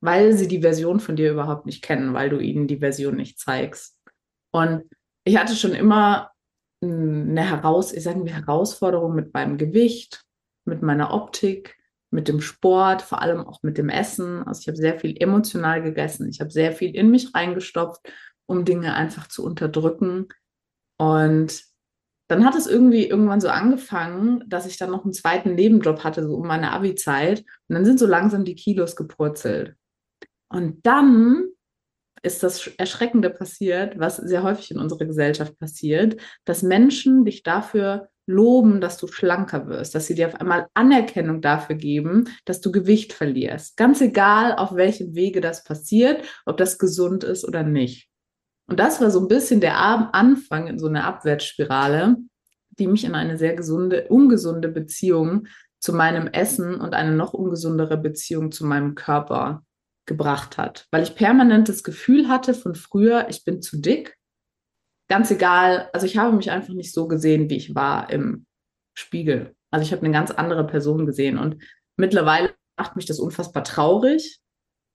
weil 0.00 0.34
sie 0.34 0.48
die 0.48 0.60
Version 0.60 1.00
von 1.00 1.16
dir 1.16 1.32
überhaupt 1.32 1.66
nicht 1.66 1.82
kennen, 1.82 2.14
weil 2.14 2.28
du 2.28 2.38
ihnen 2.38 2.66
die 2.66 2.78
Version 2.78 3.16
nicht 3.16 3.38
zeigst. 3.38 3.98
Und 4.52 4.84
ich 5.24 5.36
hatte 5.36 5.54
schon 5.54 5.72
immer 5.72 6.30
eine 6.82 7.42
Heraus 7.42 7.92
ich 7.92 8.02
sage 8.02 8.24
Herausforderung 8.26 9.14
mit 9.14 9.32
meinem 9.32 9.56
Gewicht, 9.56 10.22
mit 10.64 10.82
meiner 10.82 11.12
Optik, 11.12 11.76
mit 12.10 12.28
dem 12.28 12.40
Sport, 12.40 13.02
vor 13.02 13.22
allem 13.22 13.46
auch 13.46 13.62
mit 13.62 13.78
dem 13.78 13.88
Essen. 13.88 14.42
Also 14.46 14.60
ich 14.60 14.68
habe 14.68 14.76
sehr 14.76 14.98
viel 14.98 15.16
emotional 15.18 15.82
gegessen. 15.82 16.28
Ich 16.28 16.40
habe 16.40 16.50
sehr 16.50 16.72
viel 16.72 16.94
in 16.94 17.10
mich 17.10 17.34
reingestopft, 17.34 18.00
um 18.46 18.64
Dinge 18.64 18.94
einfach 18.94 19.26
zu 19.28 19.44
unterdrücken. 19.44 20.28
Und 20.98 21.64
dann 22.28 22.44
hat 22.44 22.56
es 22.56 22.66
irgendwie 22.66 23.06
irgendwann 23.06 23.40
so 23.40 23.48
angefangen, 23.48 24.44
dass 24.48 24.66
ich 24.66 24.78
dann 24.78 24.90
noch 24.90 25.04
einen 25.04 25.12
zweiten 25.12 25.54
Nebenjob 25.54 26.04
hatte, 26.04 26.26
so 26.26 26.36
um 26.36 26.46
meine 26.46 26.72
Abi-Zeit. 26.72 27.40
Und 27.68 27.74
dann 27.74 27.84
sind 27.84 27.98
so 27.98 28.06
langsam 28.06 28.44
die 28.44 28.56
Kilos 28.56 28.96
gepurzelt. 28.96 29.76
Und 30.48 30.86
dann 30.86 31.48
ist 32.22 32.42
das 32.42 32.66
Erschreckende 32.78 33.30
passiert, 33.30 33.98
was 33.98 34.16
sehr 34.16 34.42
häufig 34.42 34.70
in 34.70 34.78
unserer 34.78 35.04
Gesellschaft 35.04 35.58
passiert, 35.58 36.20
dass 36.44 36.62
Menschen 36.62 37.24
dich 37.24 37.42
dafür 37.42 38.08
loben, 38.26 38.80
dass 38.80 38.96
du 38.98 39.06
schlanker 39.06 39.68
wirst, 39.68 39.94
dass 39.94 40.06
sie 40.06 40.14
dir 40.14 40.26
auf 40.26 40.34
einmal 40.34 40.66
Anerkennung 40.74 41.40
dafür 41.40 41.76
geben, 41.76 42.28
dass 42.44 42.60
du 42.60 42.72
Gewicht 42.72 43.12
verlierst. 43.12 43.76
Ganz 43.76 44.00
egal, 44.00 44.56
auf 44.56 44.74
welchem 44.74 45.14
Wege 45.14 45.40
das 45.40 45.62
passiert, 45.62 46.24
ob 46.44 46.56
das 46.56 46.78
gesund 46.78 47.22
ist 47.22 47.46
oder 47.46 47.62
nicht. 47.62 48.08
Und 48.68 48.80
das 48.80 49.00
war 49.00 49.12
so 49.12 49.20
ein 49.20 49.28
bisschen 49.28 49.60
der 49.60 49.78
Anfang 49.78 50.66
in 50.66 50.78
so 50.80 50.88
einer 50.88 51.04
Abwärtsspirale, 51.04 52.16
die 52.70 52.88
mich 52.88 53.04
in 53.04 53.14
eine 53.14 53.38
sehr 53.38 53.54
gesunde, 53.54 54.08
ungesunde 54.08 54.68
Beziehung 54.68 55.46
zu 55.78 55.92
meinem 55.92 56.26
Essen 56.26 56.80
und 56.80 56.94
eine 56.94 57.12
noch 57.12 57.32
ungesundere 57.32 57.96
Beziehung 57.96 58.50
zu 58.50 58.66
meinem 58.66 58.96
Körper 58.96 59.62
gebracht 60.06 60.56
hat, 60.56 60.86
weil 60.90 61.02
ich 61.02 61.14
permanent 61.14 61.68
das 61.68 61.82
Gefühl 61.82 62.28
hatte 62.28 62.54
von 62.54 62.74
früher, 62.74 63.28
ich 63.28 63.44
bin 63.44 63.60
zu 63.60 63.80
dick. 63.80 64.16
Ganz 65.08 65.30
egal, 65.30 65.90
also 65.92 66.06
ich 66.06 66.16
habe 66.16 66.34
mich 66.36 66.50
einfach 66.50 66.74
nicht 66.74 66.92
so 66.92 67.06
gesehen, 67.06 67.50
wie 67.50 67.56
ich 67.56 67.74
war 67.74 68.10
im 68.10 68.46
Spiegel. 68.94 69.54
Also 69.70 69.84
ich 69.84 69.92
habe 69.92 70.02
eine 70.02 70.12
ganz 70.12 70.30
andere 70.30 70.66
Person 70.66 71.06
gesehen 71.06 71.38
und 71.38 71.62
mittlerweile 71.96 72.54
macht 72.78 72.96
mich 72.96 73.06
das 73.06 73.18
unfassbar 73.18 73.64
traurig, 73.64 74.40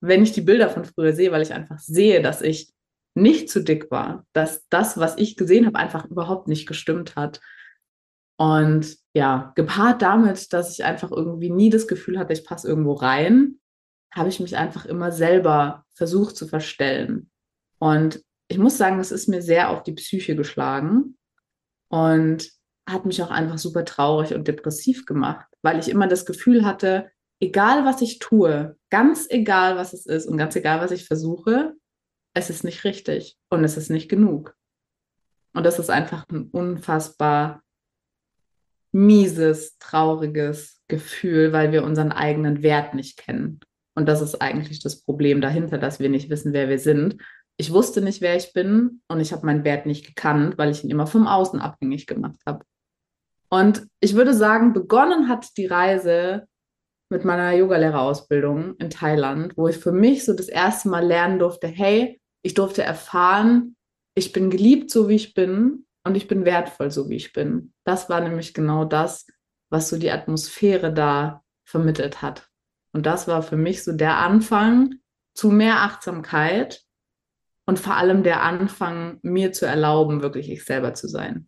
wenn 0.01 0.23
ich 0.23 0.31
die 0.31 0.41
Bilder 0.41 0.69
von 0.69 0.85
früher 0.85 1.13
sehe, 1.13 1.31
weil 1.31 1.41
ich 1.41 1.53
einfach 1.53 1.79
sehe, 1.79 2.21
dass 2.21 2.41
ich 2.41 2.73
nicht 3.15 3.49
zu 3.49 3.63
dick 3.63 3.91
war, 3.91 4.25
dass 4.33 4.67
das, 4.69 4.97
was 4.97 5.17
ich 5.17 5.35
gesehen 5.37 5.65
habe, 5.65 5.77
einfach 5.77 6.05
überhaupt 6.05 6.47
nicht 6.47 6.67
gestimmt 6.67 7.15
hat. 7.15 7.41
Und 8.37 8.97
ja, 9.13 9.51
gepaart 9.55 10.01
damit, 10.01 10.51
dass 10.53 10.71
ich 10.71 10.83
einfach 10.83 11.11
irgendwie 11.11 11.51
nie 11.51 11.69
das 11.69 11.87
Gefühl 11.87 12.17
hatte, 12.17 12.33
ich 12.33 12.45
passe 12.45 12.67
irgendwo 12.67 12.93
rein, 12.93 13.59
habe 14.13 14.29
ich 14.29 14.39
mich 14.39 14.57
einfach 14.57 14.85
immer 14.85 15.11
selber 15.11 15.85
versucht 15.93 16.35
zu 16.35 16.47
verstellen. 16.47 17.29
Und 17.79 18.23
ich 18.47 18.57
muss 18.57 18.77
sagen, 18.77 18.97
das 18.97 19.11
ist 19.11 19.27
mir 19.27 19.41
sehr 19.41 19.69
auf 19.69 19.83
die 19.83 19.93
Psyche 19.93 20.35
geschlagen 20.35 21.17
und 21.87 22.51
hat 22.87 23.05
mich 23.05 23.21
auch 23.23 23.31
einfach 23.31 23.57
super 23.57 23.85
traurig 23.85 24.33
und 24.33 24.47
depressiv 24.47 25.05
gemacht, 25.05 25.47
weil 25.61 25.79
ich 25.79 25.89
immer 25.89 26.07
das 26.07 26.25
Gefühl 26.25 26.65
hatte, 26.65 27.09
egal 27.39 27.85
was 27.85 28.01
ich 28.01 28.19
tue, 28.19 28.77
ganz 28.89 29.27
egal 29.29 29.77
was 29.77 29.93
es 29.93 30.05
ist 30.05 30.25
und 30.25 30.37
ganz 30.37 30.55
egal 30.55 30.81
was 30.81 30.91
ich 30.91 31.05
versuche, 31.05 31.73
es 32.33 32.49
ist 32.49 32.63
nicht 32.63 32.83
richtig 32.83 33.37
und 33.49 33.63
es 33.63 33.77
ist 33.77 33.89
nicht 33.89 34.09
genug. 34.09 34.55
Und 35.53 35.65
das 35.65 35.79
ist 35.79 35.89
einfach 35.89 36.25
ein 36.29 36.49
unfassbar 36.49 37.63
mieses, 38.91 39.77
trauriges 39.79 40.81
Gefühl, 40.87 41.53
weil 41.53 41.71
wir 41.71 41.83
unseren 41.83 42.11
eigenen 42.11 42.61
Wert 42.63 42.93
nicht 42.93 43.17
kennen. 43.17 43.59
Und 43.95 44.07
das 44.07 44.21
ist 44.21 44.41
eigentlich 44.41 44.79
das 44.81 45.03
Problem 45.03 45.41
dahinter, 45.41 45.77
dass 45.77 45.99
wir 45.99 46.09
nicht 46.09 46.29
wissen, 46.29 46.53
wer 46.53 46.69
wir 46.69 46.79
sind. 46.79 47.17
Ich 47.57 47.71
wusste 47.71 48.01
nicht, 48.01 48.21
wer 48.21 48.35
ich 48.35 48.53
bin 48.53 49.01
und 49.07 49.19
ich 49.19 49.33
habe 49.33 49.45
meinen 49.45 49.63
Wert 49.63 49.85
nicht 49.85 50.05
gekannt, 50.05 50.57
weil 50.57 50.71
ich 50.71 50.83
ihn 50.83 50.89
immer 50.89 51.07
vom 51.07 51.27
Außen 51.27 51.59
abhängig 51.59 52.07
gemacht 52.07 52.39
habe. 52.45 52.65
Und 53.49 53.85
ich 53.99 54.15
würde 54.15 54.33
sagen, 54.33 54.73
begonnen 54.73 55.27
hat 55.27 55.57
die 55.57 55.65
Reise 55.65 56.47
mit 57.09 57.25
meiner 57.25 57.51
Yogalehrerausbildung 57.51 58.77
in 58.77 58.89
Thailand, 58.89 59.57
wo 59.57 59.67
ich 59.67 59.77
für 59.77 59.91
mich 59.91 60.23
so 60.23 60.33
das 60.33 60.47
erste 60.47 60.87
Mal 60.87 61.05
lernen 61.05 61.39
durfte, 61.39 61.67
hey, 61.67 62.21
ich 62.41 62.53
durfte 62.53 62.83
erfahren, 62.83 63.75
ich 64.15 64.31
bin 64.31 64.49
geliebt, 64.49 64.89
so 64.89 65.09
wie 65.09 65.15
ich 65.15 65.33
bin 65.33 65.85
und 66.05 66.15
ich 66.15 66.29
bin 66.29 66.45
wertvoll, 66.45 66.89
so 66.89 67.09
wie 67.09 67.17
ich 67.17 67.33
bin. 67.33 67.73
Das 67.83 68.09
war 68.09 68.21
nämlich 68.21 68.53
genau 68.53 68.85
das, 68.85 69.27
was 69.69 69.89
so 69.89 69.97
die 69.97 70.11
Atmosphäre 70.11 70.93
da 70.93 71.43
vermittelt 71.65 72.21
hat. 72.21 72.50
Und 72.93 73.05
das 73.05 73.27
war 73.27 73.41
für 73.43 73.57
mich 73.57 73.83
so 73.83 73.93
der 73.93 74.17
Anfang 74.17 74.95
zu 75.33 75.49
mehr 75.49 75.81
Achtsamkeit 75.81 76.81
und 77.65 77.79
vor 77.79 77.95
allem 77.95 78.23
der 78.23 78.41
Anfang, 78.41 79.19
mir 79.21 79.53
zu 79.53 79.65
erlauben, 79.65 80.21
wirklich 80.21 80.49
ich 80.49 80.65
selber 80.65 80.93
zu 80.93 81.07
sein. 81.07 81.47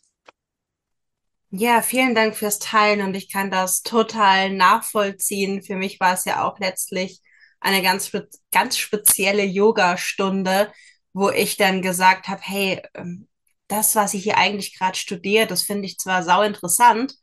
Ja, 1.49 1.81
vielen 1.81 2.15
Dank 2.15 2.35
fürs 2.35 2.59
Teilen 2.59 3.05
und 3.05 3.13
ich 3.13 3.31
kann 3.31 3.51
das 3.51 3.83
total 3.83 4.51
nachvollziehen. 4.51 5.61
Für 5.61 5.75
mich 5.75 5.99
war 5.99 6.13
es 6.13 6.25
ja 6.25 6.43
auch 6.43 6.57
letztlich 6.59 7.21
eine 7.59 7.81
ganz, 7.83 8.11
ganz 8.51 8.77
spezielle 8.77 9.43
Yoga-Stunde, 9.43 10.71
wo 11.13 11.29
ich 11.29 11.57
dann 11.57 11.81
gesagt 11.81 12.27
habe, 12.27 12.41
hey, 12.43 12.81
ähm, 12.95 13.27
das, 13.67 13.95
was 13.95 14.13
ich 14.13 14.23
hier 14.23 14.37
eigentlich 14.37 14.77
gerade 14.77 14.97
studiere, 14.97 15.47
das 15.47 15.61
finde 15.61 15.85
ich 15.85 15.97
zwar 15.97 16.23
sau 16.23 16.41
interessant, 16.41 17.15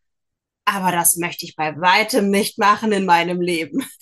aber 0.64 0.92
das 0.92 1.16
möchte 1.16 1.44
ich 1.44 1.56
bei 1.56 1.76
weitem 1.80 2.30
nicht 2.30 2.58
machen 2.58 2.92
in 2.92 3.04
meinem 3.06 3.40
Leben. 3.40 3.84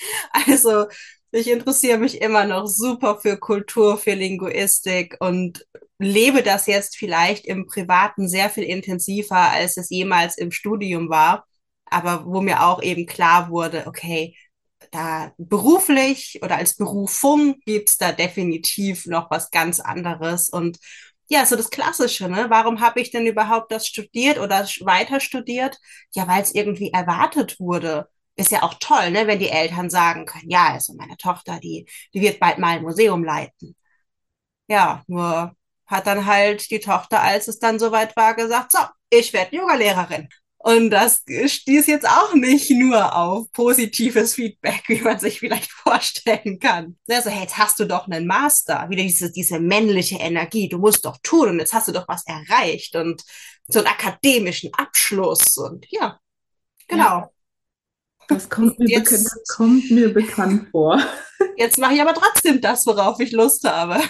Also 0.46 0.86
ich 1.30 1.50
interessiere 1.50 1.98
mich 1.98 2.20
immer 2.22 2.44
noch 2.44 2.66
super 2.66 3.18
für 3.20 3.38
Kultur, 3.38 3.98
für 3.98 4.14
Linguistik 4.14 5.16
und 5.20 5.66
lebe 5.98 6.42
das 6.42 6.66
jetzt 6.66 6.96
vielleicht 6.96 7.46
im 7.46 7.66
Privaten 7.66 8.28
sehr 8.28 8.50
viel 8.50 8.64
intensiver, 8.64 9.36
als 9.36 9.76
es 9.76 9.90
jemals 9.90 10.38
im 10.38 10.52
Studium 10.52 11.10
war. 11.10 11.46
Aber 11.86 12.24
wo 12.26 12.40
mir 12.40 12.62
auch 12.64 12.82
eben 12.82 13.06
klar 13.06 13.50
wurde, 13.50 13.86
okay, 13.86 14.36
da 14.90 15.32
beruflich 15.38 16.40
oder 16.42 16.56
als 16.56 16.76
Berufung 16.76 17.56
gibt's 17.66 17.98
da 17.98 18.12
definitiv 18.12 19.06
noch 19.06 19.30
was 19.30 19.50
ganz 19.50 19.80
anderes. 19.80 20.48
Und 20.48 20.78
ja, 21.28 21.44
so 21.46 21.56
das 21.56 21.70
Klassische, 21.70 22.28
ne? 22.28 22.46
Warum 22.48 22.80
habe 22.80 23.00
ich 23.00 23.10
denn 23.10 23.26
überhaupt 23.26 23.70
das 23.72 23.86
studiert 23.86 24.38
oder 24.38 24.64
weiter 24.80 25.20
studiert? 25.20 25.78
Ja, 26.14 26.26
weil 26.28 26.42
es 26.42 26.54
irgendwie 26.54 26.90
erwartet 26.92 27.58
wurde. 27.60 28.08
Ist 28.36 28.52
ja 28.52 28.62
auch 28.62 28.74
toll, 28.80 29.10
ne, 29.10 29.26
wenn 29.26 29.38
die 29.40 29.48
Eltern 29.50 29.90
sagen 29.90 30.24
können, 30.26 30.48
ja, 30.50 30.68
also 30.72 30.94
meine 30.94 31.16
Tochter, 31.16 31.58
die, 31.60 31.86
die 32.14 32.20
wird 32.22 32.38
bald 32.40 32.58
mal 32.58 32.76
ein 32.76 32.82
Museum 32.82 33.24
leiten. 33.24 33.74
Ja, 34.68 35.02
nur 35.08 35.54
hat 35.86 36.06
dann 36.06 36.26
halt 36.26 36.70
die 36.70 36.80
Tochter, 36.80 37.22
als 37.22 37.48
es 37.48 37.58
dann 37.58 37.78
soweit 37.78 38.16
war, 38.16 38.34
gesagt, 38.34 38.72
so, 38.72 38.78
ich 39.10 39.32
werde 39.32 39.56
Yogalehrerin. 39.56 40.28
Und 40.60 40.90
das 40.90 41.22
stieß 41.46 41.86
jetzt 41.86 42.06
auch 42.08 42.34
nicht 42.34 42.70
nur 42.70 43.14
auf 43.14 43.50
positives 43.52 44.34
Feedback, 44.34 44.82
wie 44.88 45.00
man 45.00 45.18
sich 45.18 45.38
vielleicht 45.40 45.70
vorstellen 45.70 46.58
kann. 46.58 46.98
Also, 47.08 47.30
hey, 47.30 47.42
jetzt 47.42 47.58
hast 47.58 47.78
du 47.78 47.84
doch 47.84 48.08
einen 48.08 48.26
Master, 48.26 48.90
wieder 48.90 49.02
diese, 49.02 49.30
diese 49.30 49.60
männliche 49.60 50.18
Energie, 50.18 50.68
du 50.68 50.78
musst 50.78 51.04
doch 51.04 51.18
tun 51.22 51.50
und 51.50 51.58
jetzt 51.60 51.72
hast 51.72 51.88
du 51.88 51.92
doch 51.92 52.08
was 52.08 52.24
erreicht 52.26 52.96
und 52.96 53.22
so 53.68 53.78
einen 53.78 53.88
akademischen 53.88 54.72
Abschluss 54.74 55.56
und 55.56 55.86
ja, 55.90 56.18
genau. 56.88 57.04
Ja. 57.04 57.30
Das 58.28 58.50
kommt 58.50 58.78
mir, 58.78 58.88
jetzt, 58.88 59.10
bekannt, 59.10 59.26
das 59.26 59.56
kommt 59.56 59.90
mir 59.90 60.12
bekannt 60.12 60.68
vor. 60.70 61.00
Jetzt 61.56 61.78
mache 61.78 61.94
ich 61.94 62.02
aber 62.02 62.12
trotzdem 62.12 62.60
das, 62.60 62.84
worauf 62.86 63.20
ich 63.20 63.32
Lust 63.32 63.64
habe. 63.64 64.02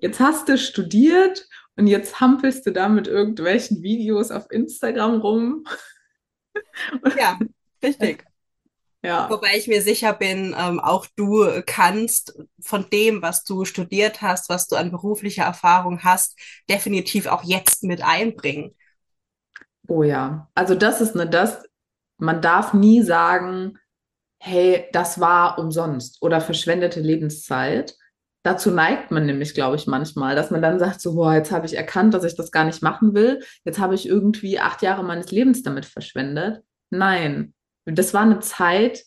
Jetzt 0.00 0.20
hast 0.20 0.48
du 0.48 0.56
studiert 0.56 1.48
und 1.76 1.86
jetzt 1.86 2.20
hampelst 2.20 2.66
du 2.66 2.72
da 2.72 2.88
mit 2.88 3.06
irgendwelchen 3.08 3.82
Videos 3.82 4.30
auf 4.30 4.50
Instagram 4.50 5.20
rum. 5.20 5.64
Ja, 7.16 7.38
richtig. 7.82 8.24
Ja. 9.04 9.28
Wobei 9.28 9.56
ich 9.56 9.66
mir 9.66 9.82
sicher 9.82 10.12
bin, 10.12 10.54
ähm, 10.56 10.78
auch 10.78 11.06
du 11.16 11.60
kannst 11.66 12.38
von 12.60 12.88
dem, 12.90 13.20
was 13.20 13.42
du 13.42 13.64
studiert 13.64 14.22
hast, 14.22 14.48
was 14.48 14.68
du 14.68 14.76
an 14.76 14.92
beruflicher 14.92 15.42
Erfahrung 15.42 16.04
hast, 16.04 16.38
definitiv 16.70 17.26
auch 17.26 17.42
jetzt 17.42 17.82
mit 17.82 18.04
einbringen. 18.04 18.76
Oh 19.88 20.04
ja, 20.04 20.48
also 20.54 20.76
das 20.76 21.00
ist 21.00 21.16
ne, 21.16 21.28
das, 21.28 21.64
man 22.18 22.40
darf 22.40 22.74
nie 22.74 23.02
sagen, 23.02 23.76
hey, 24.38 24.86
das 24.92 25.18
war 25.18 25.58
umsonst 25.58 26.22
oder 26.22 26.40
verschwendete 26.40 27.00
Lebenszeit, 27.00 27.96
Dazu 28.44 28.72
neigt 28.72 29.12
man 29.12 29.26
nämlich, 29.26 29.54
glaube 29.54 29.76
ich, 29.76 29.86
manchmal, 29.86 30.34
dass 30.34 30.50
man 30.50 30.62
dann 30.62 30.80
sagt, 30.80 31.00
so, 31.00 31.14
boah, 31.14 31.34
jetzt 31.34 31.52
habe 31.52 31.66
ich 31.66 31.76
erkannt, 31.76 32.12
dass 32.12 32.24
ich 32.24 32.34
das 32.34 32.50
gar 32.50 32.64
nicht 32.64 32.82
machen 32.82 33.14
will. 33.14 33.40
Jetzt 33.64 33.78
habe 33.78 33.94
ich 33.94 34.08
irgendwie 34.08 34.58
acht 34.58 34.82
Jahre 34.82 35.04
meines 35.04 35.30
Lebens 35.30 35.62
damit 35.62 35.86
verschwendet. 35.86 36.62
Nein, 36.90 37.54
das 37.84 38.12
war 38.14 38.22
eine 38.22 38.40
Zeit, 38.40 39.04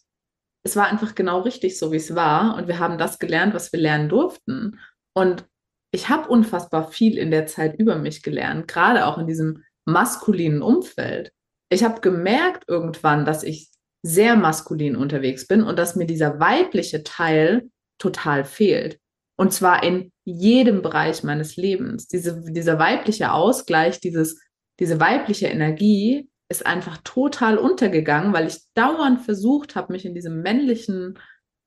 es 0.63 0.75
war 0.75 0.87
einfach 0.87 1.15
genau 1.15 1.41
richtig, 1.41 1.77
so 1.77 1.91
wie 1.91 1.97
es 1.97 2.15
war. 2.15 2.55
Und 2.55 2.67
wir 2.67 2.79
haben 2.79 2.97
das 2.97 3.19
gelernt, 3.19 3.53
was 3.53 3.71
wir 3.73 3.79
lernen 3.79 4.09
durften. 4.09 4.79
Und 5.13 5.45
ich 5.91 6.09
habe 6.09 6.29
unfassbar 6.29 6.91
viel 6.91 7.17
in 7.17 7.29
der 7.29 7.45
Zeit 7.45 7.77
über 7.77 7.97
mich 7.97 8.23
gelernt, 8.23 8.67
gerade 8.67 9.05
auch 9.05 9.17
in 9.17 9.27
diesem 9.27 9.63
maskulinen 9.85 10.61
Umfeld. 10.61 11.31
Ich 11.69 11.83
habe 11.83 12.01
gemerkt 12.01 12.65
irgendwann, 12.67 13.25
dass 13.25 13.43
ich 13.43 13.69
sehr 14.01 14.35
maskulin 14.35 14.95
unterwegs 14.95 15.47
bin 15.47 15.63
und 15.63 15.77
dass 15.77 15.95
mir 15.95 16.05
dieser 16.05 16.39
weibliche 16.39 17.03
Teil 17.03 17.69
total 17.97 18.43
fehlt. 18.43 18.99
Und 19.37 19.53
zwar 19.53 19.83
in 19.83 20.11
jedem 20.23 20.81
Bereich 20.81 21.23
meines 21.23 21.55
Lebens. 21.55 22.07
Diese, 22.07 22.41
dieser 22.51 22.79
weibliche 22.79 23.31
Ausgleich, 23.31 23.99
dieses, 23.99 24.41
diese 24.79 24.99
weibliche 24.99 25.47
Energie 25.47 26.29
ist 26.49 26.65
einfach 26.65 26.97
total 27.03 27.57
untergegangen, 27.57 28.33
weil 28.33 28.47
ich 28.47 28.59
dauernd 28.75 29.21
versucht 29.21 29.75
habe, 29.75 29.93
mich 29.93 30.05
in 30.05 30.13
diesem 30.13 30.41
männlichen 30.41 31.19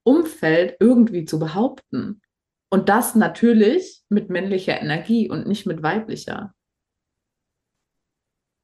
Umfeld 0.05 0.77
irgendwie 0.81 1.25
zu 1.25 1.39
behaupten. 1.39 2.23
Und 2.71 2.89
das 2.89 3.15
natürlich 3.15 4.03
mit 4.09 4.31
männlicher 4.31 4.81
Energie 4.81 5.29
und 5.29 5.47
nicht 5.47 5.67
mit 5.67 5.83
weiblicher. 5.83 6.55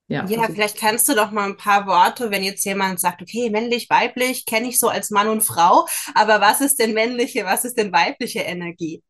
Ja, 0.08 0.26
ja 0.26 0.48
vielleicht 0.48 0.78
kannst 0.78 1.08
du 1.08 1.14
doch 1.14 1.30
mal 1.30 1.46
ein 1.46 1.56
paar 1.56 1.86
Worte, 1.86 2.30
wenn 2.30 2.42
jetzt 2.42 2.64
jemand 2.64 3.00
sagt, 3.00 3.22
okay, 3.22 3.48
männlich, 3.50 3.88
weiblich, 3.88 4.44
kenne 4.44 4.68
ich 4.68 4.78
so 4.78 4.88
als 4.88 5.10
Mann 5.10 5.28
und 5.28 5.42
Frau, 5.42 5.86
aber 6.14 6.40
was 6.40 6.60
ist 6.60 6.78
denn 6.78 6.92
männliche, 6.92 7.44
was 7.44 7.64
ist 7.64 7.78
denn 7.78 7.92
weibliche 7.92 8.40
Energie? 8.40 9.02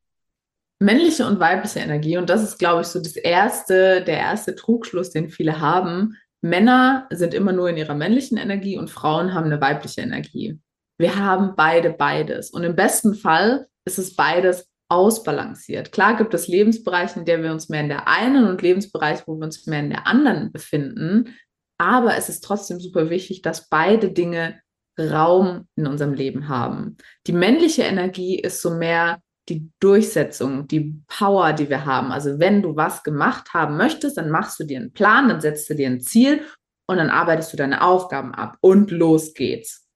Männliche 0.80 1.26
und 1.26 1.40
weibliche 1.40 1.80
Energie, 1.80 2.16
und 2.16 2.30
das 2.30 2.42
ist, 2.42 2.58
glaube 2.58 2.82
ich, 2.82 2.88
so 2.88 3.00
das 3.00 3.16
erste, 3.16 4.02
der 4.02 4.18
erste 4.18 4.54
Trugschluss, 4.54 5.10
den 5.10 5.30
viele 5.30 5.60
haben. 5.60 6.16
Männer 6.42 7.08
sind 7.10 7.32
immer 7.32 7.52
nur 7.52 7.70
in 7.70 7.76
ihrer 7.76 7.94
männlichen 7.94 8.36
Energie 8.36 8.76
und 8.76 8.90
Frauen 8.90 9.32
haben 9.34 9.46
eine 9.46 9.60
weibliche 9.60 10.02
Energie. 10.02 10.60
Wir 10.98 11.16
haben 11.16 11.54
beide 11.56 11.90
beides. 11.90 12.50
Und 12.50 12.64
im 12.64 12.76
besten 12.76 13.14
Fall 13.14 13.66
ist 13.86 13.98
es 13.98 14.14
beides 14.14 14.68
ausbalanciert. 14.88 15.92
Klar 15.92 16.16
gibt 16.16 16.34
es 16.34 16.48
Lebensbereiche, 16.48 17.18
in 17.18 17.24
denen 17.24 17.42
wir 17.42 17.52
uns 17.52 17.68
mehr 17.68 17.80
in 17.80 17.88
der 17.88 18.08
einen 18.08 18.46
und 18.46 18.62
Lebensbereiche, 18.62 19.24
wo 19.26 19.36
wir 19.36 19.44
uns 19.44 19.66
mehr 19.66 19.80
in 19.80 19.90
der 19.90 20.06
anderen 20.06 20.52
befinden. 20.52 21.34
Aber 21.78 22.16
es 22.16 22.28
ist 22.28 22.44
trotzdem 22.44 22.80
super 22.80 23.10
wichtig, 23.10 23.42
dass 23.42 23.68
beide 23.68 24.12
Dinge 24.12 24.60
Raum 24.98 25.66
in 25.76 25.86
unserem 25.86 26.12
Leben 26.12 26.48
haben. 26.48 26.96
Die 27.26 27.32
männliche 27.32 27.82
Energie 27.82 28.38
ist 28.38 28.62
so 28.62 28.70
mehr 28.70 29.20
die 29.48 29.70
Durchsetzung, 29.80 30.68
die 30.68 31.02
Power, 31.08 31.52
die 31.52 31.68
wir 31.68 31.84
haben. 31.84 32.12
Also 32.12 32.38
wenn 32.38 32.62
du 32.62 32.76
was 32.76 33.02
gemacht 33.02 33.52
haben 33.52 33.76
möchtest, 33.76 34.16
dann 34.16 34.30
machst 34.30 34.58
du 34.60 34.64
dir 34.64 34.78
einen 34.78 34.92
Plan, 34.92 35.28
dann 35.28 35.40
setzt 35.40 35.68
du 35.68 35.74
dir 35.74 35.88
ein 35.88 36.00
Ziel 36.00 36.42
und 36.86 36.96
dann 36.96 37.10
arbeitest 37.10 37.52
du 37.52 37.56
deine 37.56 37.82
Aufgaben 37.82 38.34
ab 38.34 38.56
und 38.60 38.90
los 38.90 39.34
geht's. 39.34 39.86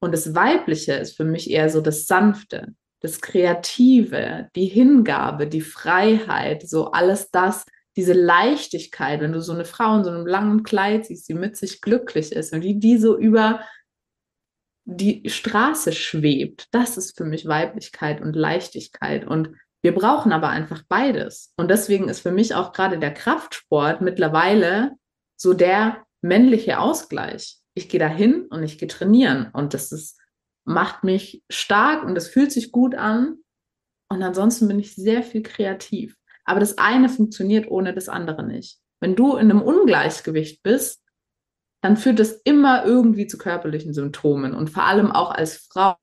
Und 0.00 0.12
das 0.12 0.34
Weibliche 0.34 0.94
ist 0.94 1.16
für 1.16 1.24
mich 1.24 1.50
eher 1.50 1.70
so 1.70 1.80
das 1.80 2.06
Sanfte, 2.06 2.74
das 3.02 3.20
Kreative, 3.20 4.48
die 4.54 4.66
Hingabe, 4.66 5.46
die 5.46 5.60
Freiheit, 5.60 6.68
so 6.68 6.92
alles 6.92 7.30
das, 7.30 7.66
diese 7.96 8.14
Leichtigkeit, 8.14 9.20
wenn 9.20 9.32
du 9.32 9.42
so 9.42 9.52
eine 9.52 9.64
Frau 9.64 9.96
in 9.98 10.04
so 10.04 10.10
einem 10.10 10.26
langen 10.26 10.62
Kleid 10.62 11.06
siehst, 11.06 11.28
die 11.28 11.34
mit 11.34 11.56
sich 11.56 11.80
glücklich 11.80 12.32
ist 12.32 12.52
und 12.52 12.62
die, 12.62 12.78
die 12.78 12.96
so 12.96 13.18
über 13.18 13.60
die 14.84 15.28
Straße 15.28 15.92
schwebt, 15.92 16.68
das 16.72 16.96
ist 16.96 17.16
für 17.16 17.24
mich 17.24 17.46
Weiblichkeit 17.46 18.20
und 18.20 18.34
Leichtigkeit. 18.34 19.26
Und 19.26 19.50
wir 19.82 19.94
brauchen 19.94 20.32
aber 20.32 20.48
einfach 20.48 20.82
beides. 20.88 21.52
Und 21.56 21.70
deswegen 21.70 22.08
ist 22.08 22.20
für 22.20 22.32
mich 22.32 22.54
auch 22.54 22.72
gerade 22.72 22.98
der 22.98 23.12
Kraftsport 23.12 24.00
mittlerweile 24.00 24.92
so 25.36 25.54
der 25.54 26.04
männliche 26.20 26.78
Ausgleich. 26.78 27.58
Ich 27.74 27.88
gehe 27.88 28.00
dahin 28.00 28.46
und 28.46 28.62
ich 28.62 28.78
gehe 28.78 28.88
trainieren 28.88 29.50
und 29.52 29.74
das 29.74 29.92
ist, 29.92 30.18
macht 30.64 31.04
mich 31.04 31.42
stark 31.50 32.04
und 32.04 32.16
es 32.16 32.28
fühlt 32.28 32.52
sich 32.52 32.72
gut 32.72 32.94
an. 32.94 33.38
Und 34.08 34.22
ansonsten 34.22 34.68
bin 34.68 34.78
ich 34.78 34.94
sehr 34.94 35.22
viel 35.22 35.42
kreativ. 35.42 36.16
Aber 36.44 36.60
das 36.60 36.78
eine 36.78 37.08
funktioniert 37.08 37.70
ohne 37.70 37.94
das 37.94 38.08
andere 38.08 38.44
nicht. 38.46 38.78
Wenn 39.00 39.16
du 39.16 39.36
in 39.36 39.50
einem 39.50 39.62
Ungleichgewicht 39.62 40.62
bist, 40.62 41.02
dann 41.82 41.96
führt 41.96 42.20
das 42.20 42.32
immer 42.44 42.84
irgendwie 42.84 43.26
zu 43.26 43.38
körperlichen 43.38 43.92
Symptomen. 43.92 44.54
Und 44.54 44.70
vor 44.70 44.84
allem 44.84 45.10
auch 45.10 45.32
als 45.32 45.68
Frau, 45.70 45.96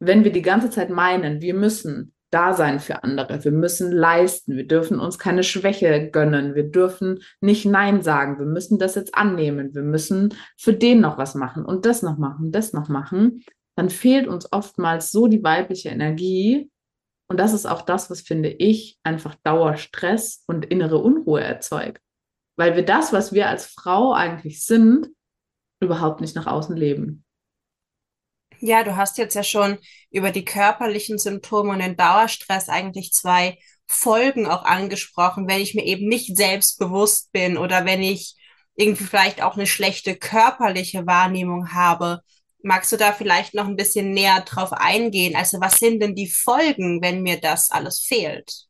wenn 0.00 0.24
wir 0.24 0.32
die 0.32 0.42
ganze 0.42 0.70
Zeit 0.70 0.90
meinen, 0.90 1.40
wir 1.40 1.54
müssen 1.54 2.14
da 2.30 2.54
sein 2.54 2.78
für 2.78 3.02
andere, 3.02 3.44
wir 3.44 3.52
müssen 3.52 3.90
leisten, 3.90 4.56
wir 4.56 4.66
dürfen 4.66 5.00
uns 5.00 5.18
keine 5.18 5.42
Schwäche 5.42 6.10
gönnen, 6.10 6.54
wir 6.54 6.70
dürfen 6.70 7.20
nicht 7.40 7.66
Nein 7.66 8.02
sagen, 8.02 8.38
wir 8.38 8.46
müssen 8.46 8.78
das 8.78 8.94
jetzt 8.94 9.14
annehmen, 9.14 9.74
wir 9.74 9.82
müssen 9.82 10.34
für 10.56 10.72
den 10.72 11.00
noch 11.00 11.18
was 11.18 11.34
machen 11.34 11.64
und 11.64 11.86
das 11.86 12.02
noch 12.02 12.18
machen, 12.18 12.52
das 12.52 12.72
noch 12.72 12.88
machen, 12.88 13.44
dann 13.76 13.90
fehlt 13.90 14.26
uns 14.28 14.52
oftmals 14.52 15.10
so 15.10 15.26
die 15.26 15.42
weibliche 15.42 15.88
Energie, 15.88 16.70
und 17.30 17.38
das 17.38 17.52
ist 17.52 17.64
auch 17.64 17.82
das, 17.82 18.10
was 18.10 18.22
finde 18.22 18.48
ich 18.48 18.98
einfach 19.04 19.36
Dauerstress 19.44 20.42
und 20.48 20.64
innere 20.64 20.98
Unruhe 20.98 21.40
erzeugt. 21.40 22.02
Weil 22.56 22.74
wir 22.74 22.84
das, 22.84 23.12
was 23.12 23.32
wir 23.32 23.48
als 23.48 23.66
Frau 23.66 24.12
eigentlich 24.12 24.64
sind, 24.64 25.06
überhaupt 25.80 26.20
nicht 26.20 26.34
nach 26.34 26.48
außen 26.48 26.76
leben. 26.76 27.24
Ja, 28.58 28.82
du 28.82 28.96
hast 28.96 29.16
jetzt 29.16 29.34
ja 29.34 29.44
schon 29.44 29.78
über 30.10 30.32
die 30.32 30.44
körperlichen 30.44 31.18
Symptome 31.18 31.70
und 31.70 31.78
den 31.78 31.96
Dauerstress 31.96 32.68
eigentlich 32.68 33.12
zwei 33.12 33.58
Folgen 33.86 34.46
auch 34.46 34.64
angesprochen, 34.64 35.48
wenn 35.48 35.60
ich 35.60 35.76
mir 35.76 35.84
eben 35.84 36.08
nicht 36.08 36.36
selbstbewusst 36.36 37.30
bin 37.30 37.56
oder 37.56 37.84
wenn 37.84 38.02
ich 38.02 38.34
irgendwie 38.74 39.04
vielleicht 39.04 39.40
auch 39.40 39.54
eine 39.54 39.66
schlechte 39.68 40.16
körperliche 40.16 41.06
Wahrnehmung 41.06 41.72
habe 41.72 42.22
Magst 42.62 42.92
du 42.92 42.96
da 42.96 43.12
vielleicht 43.12 43.54
noch 43.54 43.66
ein 43.66 43.76
bisschen 43.76 44.12
näher 44.12 44.42
drauf 44.42 44.72
eingehen? 44.72 45.36
Also 45.36 45.60
was 45.60 45.78
sind 45.78 46.00
denn 46.02 46.14
die 46.14 46.28
Folgen, 46.28 47.00
wenn 47.02 47.22
mir 47.22 47.40
das 47.40 47.70
alles 47.70 48.00
fehlt? 48.00 48.66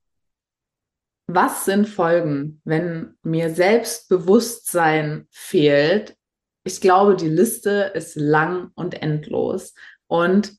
Was 1.26 1.64
sind 1.64 1.88
Folgen, 1.88 2.60
wenn 2.64 3.14
mir 3.22 3.54
Selbstbewusstsein 3.54 5.28
fehlt? 5.30 6.16
Ich 6.64 6.80
glaube, 6.80 7.16
die 7.16 7.28
Liste 7.28 7.92
ist 7.94 8.16
lang 8.16 8.70
und 8.74 9.00
endlos. 9.00 9.74
Und 10.08 10.56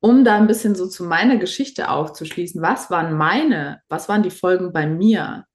um 0.00 0.24
da 0.24 0.36
ein 0.36 0.48
bisschen 0.48 0.74
so 0.74 0.86
zu 0.86 1.04
meiner 1.04 1.36
Geschichte 1.36 1.88
aufzuschließen, 1.88 2.60
was 2.60 2.90
waren 2.90 3.16
meine, 3.16 3.80
was 3.88 4.08
waren 4.08 4.22
die 4.22 4.30
Folgen 4.30 4.72
bei 4.72 4.86
mir? 4.86 5.46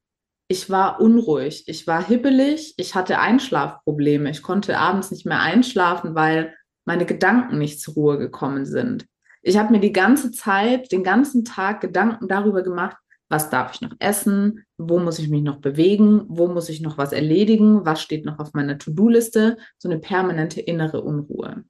Ich 0.47 0.69
war 0.69 1.01
unruhig, 1.01 1.67
ich 1.67 1.85
war 1.85 2.03
hibbelig, 2.05 2.73
ich 2.77 2.95
hatte 2.95 3.19
Einschlafprobleme, 3.19 4.29
ich 4.29 4.41
konnte 4.41 4.79
abends 4.79 5.11
nicht 5.11 5.25
mehr 5.25 5.41
einschlafen, 5.41 6.15
weil 6.15 6.55
meine 6.87 7.05
Gedanken 7.05 7.59
nicht 7.59 7.81
zur 7.81 7.95
Ruhe 7.95 8.17
gekommen 8.17 8.65
sind. 8.65 9.05
Ich 9.43 9.57
habe 9.57 9.71
mir 9.71 9.79
die 9.79 9.91
ganze 9.91 10.31
Zeit, 10.31 10.91
den 10.91 11.03
ganzen 11.03 11.43
Tag 11.43 11.81
Gedanken 11.81 12.27
darüber 12.27 12.63
gemacht, 12.63 12.97
was 13.29 13.49
darf 13.49 13.73
ich 13.73 13.81
noch 13.81 13.91
essen, 13.99 14.63
wo 14.77 14.97
muss 14.97 15.19
ich 15.19 15.27
mich 15.27 15.43
noch 15.43 15.59
bewegen, 15.59 16.23
wo 16.29 16.47
muss 16.47 16.69
ich 16.69 16.81
noch 16.81 16.97
was 16.97 17.11
erledigen, 17.11 17.85
was 17.85 18.01
steht 18.01 18.25
noch 18.25 18.39
auf 18.39 18.53
meiner 18.53 18.77
To-Do-Liste, 18.77 19.57
so 19.77 19.89
eine 19.89 19.99
permanente 19.99 20.61
innere 20.61 21.01
Unruhe. 21.01 21.65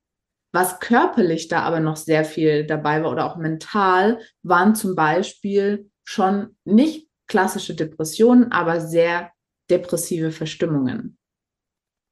Was 0.54 0.80
körperlich 0.80 1.48
da 1.48 1.62
aber 1.62 1.80
noch 1.80 1.98
sehr 1.98 2.24
viel 2.24 2.66
dabei 2.66 3.04
war 3.04 3.12
oder 3.12 3.26
auch 3.26 3.38
mental, 3.38 4.20
waren 4.44 4.76
zum 4.76 4.96
Beispiel 4.96 5.90
schon 6.04 6.56
nicht 6.64 7.10
klassische 7.28 7.74
Depressionen, 7.74 8.52
aber 8.52 8.82
sehr 8.82 9.32
depressive 9.70 10.32
Verstimmungen. 10.32 11.17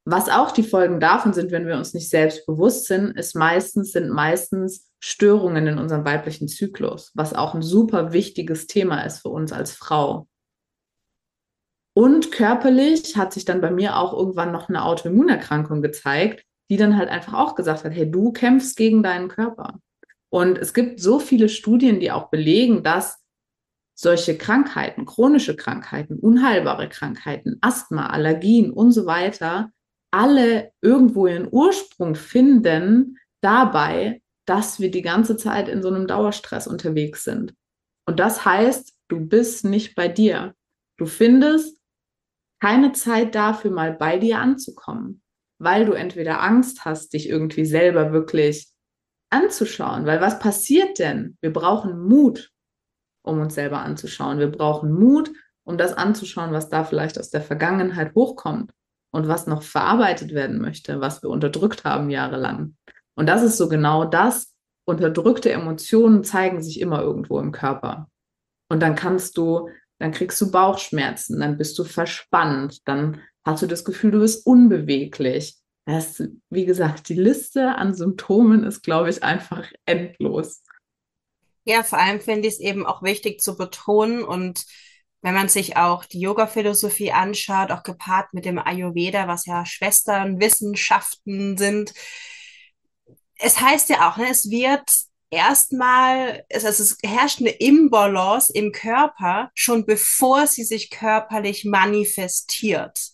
Was 0.08 0.28
auch 0.28 0.52
die 0.52 0.62
Folgen 0.62 1.00
davon 1.00 1.32
sind, 1.32 1.50
wenn 1.50 1.66
wir 1.66 1.76
uns 1.76 1.92
nicht 1.92 2.08
selbst 2.08 2.46
bewusst 2.46 2.86
sind, 2.86 3.18
ist 3.18 3.34
meistens, 3.34 3.90
sind 3.90 4.08
meistens 4.08 4.88
Störungen 5.00 5.66
in 5.66 5.78
unserem 5.78 6.04
weiblichen 6.04 6.46
Zyklus, 6.46 7.10
was 7.14 7.34
auch 7.34 7.54
ein 7.54 7.62
super 7.62 8.12
wichtiges 8.12 8.68
Thema 8.68 9.02
ist 9.02 9.18
für 9.18 9.30
uns 9.30 9.50
als 9.50 9.72
Frau. 9.72 10.28
Und 11.92 12.30
körperlich 12.30 13.16
hat 13.16 13.32
sich 13.32 13.44
dann 13.44 13.60
bei 13.60 13.72
mir 13.72 13.96
auch 13.96 14.12
irgendwann 14.12 14.52
noch 14.52 14.68
eine 14.68 14.84
Autoimmunerkrankung 14.84 15.82
gezeigt, 15.82 16.44
die 16.70 16.76
dann 16.76 16.96
halt 16.96 17.08
einfach 17.08 17.34
auch 17.34 17.56
gesagt 17.56 17.82
hat, 17.82 17.92
hey, 17.92 18.08
du 18.08 18.30
kämpfst 18.30 18.76
gegen 18.76 19.02
deinen 19.02 19.26
Körper. 19.26 19.80
Und 20.28 20.56
es 20.56 20.72
gibt 20.72 21.00
so 21.00 21.18
viele 21.18 21.48
Studien, 21.48 21.98
die 21.98 22.12
auch 22.12 22.30
belegen, 22.30 22.84
dass 22.84 23.24
solche 23.98 24.38
Krankheiten, 24.38 25.04
chronische 25.04 25.56
Krankheiten, 25.56 26.16
unheilbare 26.16 26.88
Krankheiten, 26.88 27.58
Asthma, 27.60 28.06
Allergien 28.06 28.70
und 28.70 28.92
so 28.92 29.06
weiter 29.06 29.72
alle 30.16 30.72
irgendwo 30.80 31.26
ihren 31.26 31.46
Ursprung 31.50 32.14
finden 32.14 33.18
dabei, 33.42 34.22
dass 34.46 34.80
wir 34.80 34.90
die 34.90 35.02
ganze 35.02 35.36
Zeit 35.36 35.68
in 35.68 35.82
so 35.82 35.88
einem 35.88 36.06
Dauerstress 36.06 36.66
unterwegs 36.66 37.22
sind. 37.22 37.54
Und 38.08 38.18
das 38.18 38.46
heißt, 38.46 38.94
du 39.08 39.20
bist 39.20 39.66
nicht 39.66 39.94
bei 39.94 40.08
dir. 40.08 40.54
Du 40.96 41.04
findest 41.04 41.78
keine 42.62 42.92
Zeit 42.92 43.34
dafür, 43.34 43.70
mal 43.70 43.92
bei 43.92 44.18
dir 44.18 44.38
anzukommen, 44.38 45.20
weil 45.58 45.84
du 45.84 45.92
entweder 45.92 46.42
Angst 46.42 46.86
hast, 46.86 47.12
dich 47.12 47.28
irgendwie 47.28 47.66
selber 47.66 48.12
wirklich 48.12 48.68
anzuschauen. 49.30 50.06
Weil 50.06 50.22
was 50.22 50.38
passiert 50.38 50.98
denn? 50.98 51.36
Wir 51.42 51.52
brauchen 51.52 52.08
Mut, 52.08 52.52
um 53.22 53.38
uns 53.38 53.54
selber 53.54 53.80
anzuschauen. 53.80 54.38
Wir 54.38 54.50
brauchen 54.50 54.94
Mut, 54.94 55.30
um 55.64 55.76
das 55.76 55.92
anzuschauen, 55.92 56.52
was 56.52 56.70
da 56.70 56.84
vielleicht 56.84 57.18
aus 57.18 57.28
der 57.28 57.42
Vergangenheit 57.42 58.14
hochkommt 58.14 58.72
und 59.16 59.28
was 59.28 59.46
noch 59.46 59.62
verarbeitet 59.62 60.34
werden 60.34 60.60
möchte, 60.60 61.00
was 61.00 61.22
wir 61.22 61.30
unterdrückt 61.30 61.84
haben 61.84 62.10
jahrelang. 62.10 62.76
Und 63.14 63.26
das 63.26 63.42
ist 63.42 63.56
so 63.56 63.66
genau 63.66 64.04
das. 64.04 64.52
Unterdrückte 64.84 65.50
Emotionen 65.50 66.22
zeigen 66.22 66.62
sich 66.62 66.80
immer 66.80 67.00
irgendwo 67.00 67.40
im 67.40 67.50
Körper. 67.50 68.10
Und 68.68 68.80
dann 68.80 68.94
kannst 68.94 69.38
du, 69.38 69.70
dann 69.98 70.12
kriegst 70.12 70.38
du 70.42 70.50
Bauchschmerzen, 70.50 71.40
dann 71.40 71.56
bist 71.56 71.78
du 71.78 71.84
verspannt, 71.84 72.86
dann 72.86 73.22
hast 73.42 73.62
du 73.62 73.66
das 73.66 73.86
Gefühl, 73.86 74.10
du 74.10 74.20
bist 74.20 74.46
unbeweglich. 74.46 75.56
Das, 75.86 76.22
wie 76.50 76.66
gesagt, 76.66 77.08
die 77.08 77.14
Liste 77.14 77.74
an 77.76 77.94
Symptomen 77.94 78.64
ist, 78.64 78.82
glaube 78.82 79.08
ich, 79.08 79.22
einfach 79.22 79.66
endlos. 79.86 80.62
Ja, 81.64 81.82
vor 81.82 81.98
allem 81.98 82.20
finde 82.20 82.48
ich 82.48 82.54
es 82.54 82.60
eben 82.60 82.84
auch 82.84 83.02
wichtig 83.02 83.40
zu 83.40 83.56
betonen 83.56 84.22
und 84.22 84.66
wenn 85.26 85.34
man 85.34 85.48
sich 85.48 85.76
auch 85.76 86.04
die 86.04 86.20
Yoga-Philosophie 86.20 87.10
anschaut, 87.10 87.72
auch 87.72 87.82
gepaart 87.82 88.32
mit 88.32 88.44
dem 88.44 88.60
Ayurveda, 88.60 89.26
was 89.26 89.44
ja 89.44 89.66
Schwesternwissenschaften 89.66 91.58
sind, 91.58 91.92
es 93.36 93.60
heißt 93.60 93.88
ja 93.88 94.08
auch, 94.08 94.18
ne, 94.18 94.28
es 94.30 94.50
wird 94.50 94.88
erstmal, 95.30 96.44
es, 96.48 96.64
also 96.64 96.84
es 96.84 96.98
herrscht 97.02 97.40
eine 97.40 97.50
Imbalance 97.50 98.52
im 98.52 98.70
Körper, 98.70 99.50
schon 99.54 99.84
bevor 99.84 100.46
sie 100.46 100.62
sich 100.62 100.90
körperlich 100.90 101.64
manifestiert. 101.64 103.08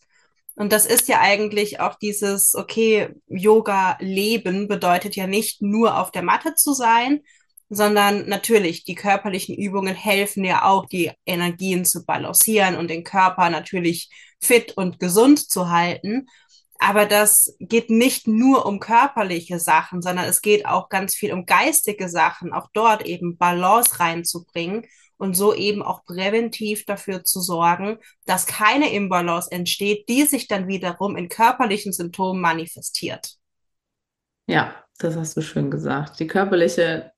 Und 0.54 0.70
das 0.70 0.84
ist 0.84 1.08
ja 1.08 1.18
eigentlich 1.18 1.80
auch 1.80 1.94
dieses, 1.94 2.54
okay, 2.54 3.08
Yoga-Leben 3.28 4.68
bedeutet 4.68 5.16
ja 5.16 5.26
nicht 5.26 5.62
nur 5.62 5.98
auf 5.98 6.10
der 6.10 6.22
Matte 6.22 6.56
zu 6.56 6.74
sein 6.74 7.22
sondern 7.74 8.28
natürlich 8.28 8.84
die 8.84 8.94
körperlichen 8.94 9.56
Übungen 9.56 9.94
helfen 9.94 10.44
ja 10.44 10.64
auch, 10.64 10.84
die 10.84 11.10
Energien 11.24 11.86
zu 11.86 12.04
balancieren 12.04 12.76
und 12.76 12.88
den 12.88 13.02
Körper 13.02 13.48
natürlich 13.48 14.10
fit 14.40 14.76
und 14.76 14.98
gesund 15.00 15.50
zu 15.50 15.70
halten. 15.70 16.26
Aber 16.78 17.06
das 17.06 17.56
geht 17.60 17.88
nicht 17.88 18.26
nur 18.26 18.66
um 18.66 18.78
körperliche 18.78 19.58
Sachen, 19.58 20.02
sondern 20.02 20.26
es 20.26 20.42
geht 20.42 20.66
auch 20.66 20.90
ganz 20.90 21.14
viel 21.14 21.32
um 21.32 21.46
geistige 21.46 22.10
Sachen, 22.10 22.52
auch 22.52 22.68
dort 22.74 23.06
eben 23.06 23.38
Balance 23.38 24.00
reinzubringen 24.00 24.84
und 25.16 25.34
so 25.34 25.54
eben 25.54 25.82
auch 25.82 26.04
präventiv 26.04 26.84
dafür 26.84 27.24
zu 27.24 27.40
sorgen, 27.40 27.98
dass 28.26 28.44
keine 28.44 28.92
Imbalance 28.92 29.50
entsteht, 29.50 30.10
die 30.10 30.24
sich 30.24 30.46
dann 30.46 30.68
wiederum 30.68 31.16
in 31.16 31.30
körperlichen 31.30 31.92
Symptomen 31.92 32.42
manifestiert. 32.42 33.36
Ja, 34.46 34.74
das 34.98 35.16
hast 35.16 35.36
du 35.38 35.40
schön 35.40 35.70
gesagt. 35.70 36.20
Die 36.20 36.26
körperliche 36.26 37.12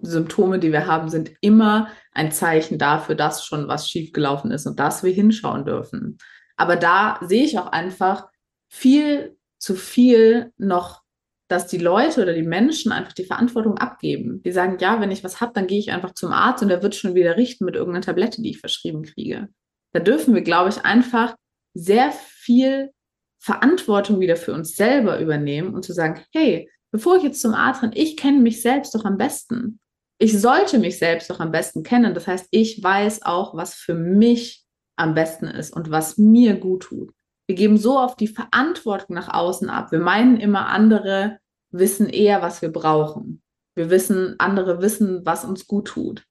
Symptome, 0.00 0.58
die 0.58 0.72
wir 0.72 0.86
haben, 0.86 1.08
sind 1.08 1.32
immer 1.40 1.88
ein 2.12 2.32
Zeichen 2.32 2.78
dafür, 2.78 3.14
dass 3.14 3.44
schon 3.44 3.68
was 3.68 3.88
schiefgelaufen 3.88 4.50
ist 4.50 4.66
und 4.66 4.78
dass 4.78 5.02
wir 5.02 5.12
hinschauen 5.12 5.64
dürfen. 5.64 6.18
Aber 6.56 6.76
da 6.76 7.18
sehe 7.22 7.44
ich 7.44 7.58
auch 7.58 7.72
einfach 7.72 8.28
viel 8.68 9.36
zu 9.58 9.74
viel 9.74 10.52
noch 10.56 11.02
dass 11.48 11.66
die 11.66 11.78
Leute 11.78 12.22
oder 12.22 12.34
die 12.34 12.42
Menschen 12.42 12.92
einfach 12.92 13.14
die 13.14 13.24
Verantwortung 13.24 13.78
abgeben. 13.78 14.42
Die 14.42 14.52
sagen, 14.52 14.76
ja, 14.80 15.00
wenn 15.00 15.10
ich 15.10 15.24
was 15.24 15.40
habe, 15.40 15.52
dann 15.54 15.66
gehe 15.66 15.78
ich 15.78 15.90
einfach 15.90 16.12
zum 16.12 16.30
Arzt 16.30 16.62
und 16.62 16.68
der 16.68 16.82
wird 16.82 16.94
schon 16.94 17.14
wieder 17.14 17.36
richten 17.36 17.64
mit 17.64 17.74
irgendeiner 17.74 18.04
Tablette, 18.04 18.42
die 18.42 18.50
ich 18.50 18.60
verschrieben 18.60 19.02
kriege. 19.02 19.48
Da 19.92 20.00
dürfen 20.00 20.34
wir, 20.34 20.42
glaube 20.42 20.68
ich, 20.68 20.84
einfach 20.84 21.34
sehr 21.72 22.12
viel 22.12 22.90
Verantwortung 23.38 24.20
wieder 24.20 24.36
für 24.36 24.52
uns 24.52 24.76
selber 24.76 25.20
übernehmen 25.20 25.74
und 25.74 25.84
zu 25.84 25.94
sagen, 25.94 26.22
hey, 26.32 26.70
bevor 26.90 27.16
ich 27.16 27.22
jetzt 27.22 27.40
zum 27.40 27.54
Arzt 27.54 27.82
renne, 27.82 27.96
ich 27.96 28.16
kenne 28.16 28.40
mich 28.40 28.60
selbst 28.60 28.94
doch 28.94 29.04
am 29.06 29.16
besten. 29.16 29.80
Ich 30.18 30.38
sollte 30.38 30.78
mich 30.78 30.98
selbst 30.98 31.30
doch 31.30 31.40
am 31.40 31.52
besten 31.52 31.82
kennen. 31.82 32.14
Das 32.14 32.26
heißt, 32.26 32.48
ich 32.50 32.82
weiß 32.82 33.22
auch, 33.22 33.54
was 33.54 33.74
für 33.74 33.94
mich 33.94 34.64
am 34.96 35.14
besten 35.14 35.46
ist 35.46 35.72
und 35.72 35.90
was 35.90 36.18
mir 36.18 36.56
gut 36.56 36.82
tut. 36.84 37.12
Wir 37.46 37.54
geben 37.54 37.78
so 37.78 37.98
oft 37.98 38.18
die 38.20 38.28
Verantwortung 38.28 39.14
nach 39.14 39.32
außen 39.32 39.70
ab. 39.70 39.92
Wir 39.92 40.00
meinen 40.00 40.38
immer, 40.38 40.66
andere 40.66 41.38
wissen 41.70 42.08
eher, 42.08 42.42
was 42.42 42.62
wir 42.62 42.70
brauchen. 42.70 43.42
Wir 43.74 43.90
wissen, 43.90 44.34
andere 44.38 44.82
wissen, 44.82 45.24
was 45.24 45.44
uns 45.44 45.66
gut 45.66 45.88
tut. 45.88 46.24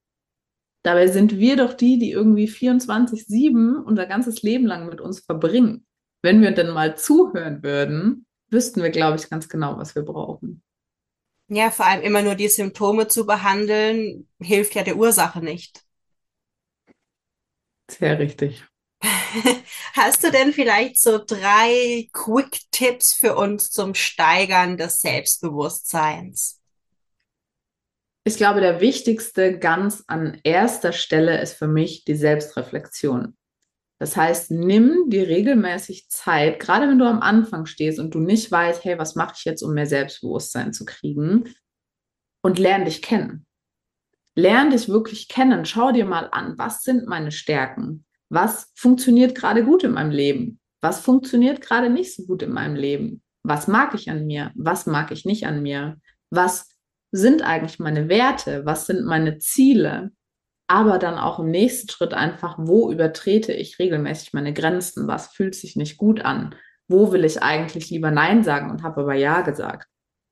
Dabei 0.83 1.07
sind 1.07 1.37
wir 1.37 1.55
doch 1.55 1.73
die, 1.73 1.97
die 1.97 2.11
irgendwie 2.11 2.47
24-7 2.47 3.81
unser 3.83 4.05
ganzes 4.05 4.41
Leben 4.41 4.65
lang 4.65 4.87
mit 4.87 5.01
uns 5.01 5.21
verbringen. 5.21 5.85
Wenn 6.21 6.41
wir 6.41 6.51
denn 6.51 6.69
mal 6.69 6.97
zuhören 6.97 7.63
würden, 7.63 8.25
wüssten 8.49 8.81
wir, 8.81 8.89
glaube 8.89 9.17
ich, 9.17 9.29
ganz 9.29 9.49
genau, 9.49 9.77
was 9.77 9.95
wir 9.95 10.03
brauchen. 10.03 10.61
Ja, 11.49 11.71
vor 11.71 11.85
allem 11.85 12.01
immer 12.01 12.21
nur 12.21 12.35
die 12.35 12.49
Symptome 12.49 13.07
zu 13.07 13.25
behandeln, 13.25 14.27
hilft 14.39 14.75
ja 14.75 14.83
der 14.83 14.97
Ursache 14.97 15.39
nicht. 15.39 15.83
Sehr 17.89 18.19
richtig. 18.19 18.65
Hast 19.93 20.23
du 20.23 20.31
denn 20.31 20.51
vielleicht 20.51 20.99
so 20.99 21.23
drei 21.23 22.09
Quick-Tipps 22.11 23.13
für 23.13 23.35
uns 23.35 23.71
zum 23.71 23.93
Steigern 23.93 24.77
des 24.77 24.99
Selbstbewusstseins? 24.99 26.59
Ich 28.25 28.35
glaube, 28.35 28.59
der 28.59 28.81
wichtigste 28.81 29.57
ganz 29.57 30.03
an 30.07 30.41
erster 30.43 30.91
Stelle 30.91 31.39
ist 31.39 31.53
für 31.53 31.67
mich 31.67 32.03
die 32.03 32.15
Selbstreflexion. 32.15 33.37
Das 33.99 34.15
heißt, 34.15 34.51
nimm 34.51 35.09
dir 35.09 35.27
regelmäßig 35.27 36.09
Zeit, 36.09 36.59
gerade 36.59 36.87
wenn 36.87 36.99
du 36.99 37.05
am 37.05 37.21
Anfang 37.21 37.65
stehst 37.65 37.99
und 37.99 38.13
du 38.13 38.19
nicht 38.19 38.51
weißt, 38.51 38.83
hey, 38.83 38.99
was 38.99 39.15
mache 39.15 39.33
ich 39.37 39.45
jetzt, 39.45 39.63
um 39.63 39.73
mehr 39.73 39.87
Selbstbewusstsein 39.87 40.71
zu 40.71 40.85
kriegen? 40.85 41.55
Und 42.43 42.59
lern 42.59 42.85
dich 42.85 43.01
kennen. 43.01 43.45
Lern 44.35 44.69
dich 44.69 44.87
wirklich 44.87 45.27
kennen. 45.27 45.65
Schau 45.65 45.91
dir 45.91 46.05
mal 46.05 46.29
an, 46.31 46.57
was 46.57 46.83
sind 46.83 47.07
meine 47.07 47.31
Stärken? 47.31 48.05
Was 48.29 48.71
funktioniert 48.75 49.33
gerade 49.33 49.65
gut 49.65 49.83
in 49.83 49.93
meinem 49.93 50.11
Leben? 50.11 50.59
Was 50.79 50.99
funktioniert 50.99 51.61
gerade 51.61 51.89
nicht 51.89 52.15
so 52.15 52.23
gut 52.25 52.43
in 52.43 52.51
meinem 52.51 52.75
Leben? 52.75 53.23
Was 53.41 53.67
mag 53.67 53.95
ich 53.95 54.11
an 54.11 54.27
mir? 54.27 54.51
Was 54.55 54.85
mag 54.85 55.11
ich 55.11 55.25
nicht 55.25 55.47
an 55.47 55.63
mir? 55.63 55.99
Was 56.29 56.69
sind 57.11 57.41
eigentlich 57.41 57.79
meine 57.79 58.09
Werte? 58.09 58.63
Was 58.65 58.85
sind 58.85 59.05
meine 59.05 59.39
Ziele? 59.39 60.11
Aber 60.67 60.99
dann 60.99 61.17
auch 61.17 61.39
im 61.39 61.49
nächsten 61.49 61.89
Schritt 61.89 62.13
einfach, 62.13 62.57
wo 62.59 62.91
übertrete 62.91 63.53
ich 63.53 63.79
regelmäßig 63.79 64.33
meine 64.33 64.53
Grenzen? 64.53 65.07
Was 65.07 65.27
fühlt 65.27 65.55
sich 65.55 65.75
nicht 65.75 65.97
gut 65.97 66.23
an? 66.23 66.55
Wo 66.87 67.11
will 67.11 67.25
ich 67.25 67.41
eigentlich 67.41 67.89
lieber 67.89 68.11
Nein 68.11 68.43
sagen 68.43 68.69
und 68.69 68.83
habe 68.83 69.01
aber 69.01 69.13
Ja 69.13 69.41
gesagt? 69.41 69.87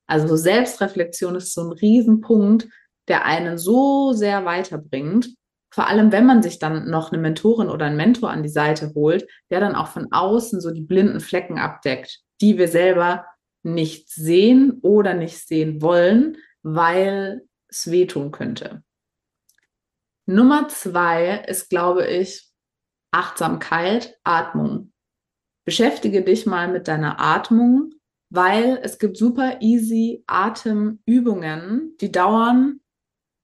Also 0.07 0.35
Selbstreflexion 0.35 1.35
ist 1.35 1.53
so 1.53 1.61
ein 1.61 1.71
Riesenpunkt, 1.71 2.67
der 3.07 3.25
einen 3.25 3.57
so 3.57 4.13
sehr 4.13 4.45
weiterbringt. 4.45 5.29
Vor 5.73 5.87
allem, 5.87 6.11
wenn 6.11 6.25
man 6.25 6.43
sich 6.43 6.59
dann 6.59 6.89
noch 6.89 7.11
eine 7.11 7.21
Mentorin 7.21 7.69
oder 7.69 7.85
einen 7.85 7.97
Mentor 7.97 8.29
an 8.29 8.43
die 8.43 8.49
Seite 8.49 8.93
holt, 8.93 9.27
der 9.49 9.59
dann 9.59 9.75
auch 9.75 9.87
von 9.87 10.11
außen 10.11 10.61
so 10.61 10.71
die 10.71 10.81
blinden 10.81 11.19
Flecken 11.19 11.57
abdeckt, 11.57 12.21
die 12.41 12.57
wir 12.57 12.67
selber 12.67 13.25
nicht 13.63 14.09
sehen 14.09 14.79
oder 14.81 15.13
nicht 15.15 15.39
sehen 15.47 15.81
wollen, 15.81 16.37
weil 16.61 17.41
es 17.67 17.89
wehtun 17.89 18.31
könnte. 18.31 18.83
Nummer 20.25 20.67
zwei 20.69 21.43
ist, 21.47 21.69
glaube 21.69 22.07
ich, 22.07 22.49
Achtsamkeit, 23.11 24.17
Atmung. 24.23 24.91
Beschäftige 25.65 26.23
dich 26.23 26.45
mal 26.45 26.67
mit 26.67 26.87
deiner 26.87 27.19
Atmung, 27.19 27.93
weil 28.29 28.79
es 28.83 28.97
gibt 28.97 29.17
super 29.17 29.61
easy 29.61 30.23
Atemübungen, 30.27 31.95
die 32.01 32.11
dauern 32.11 32.81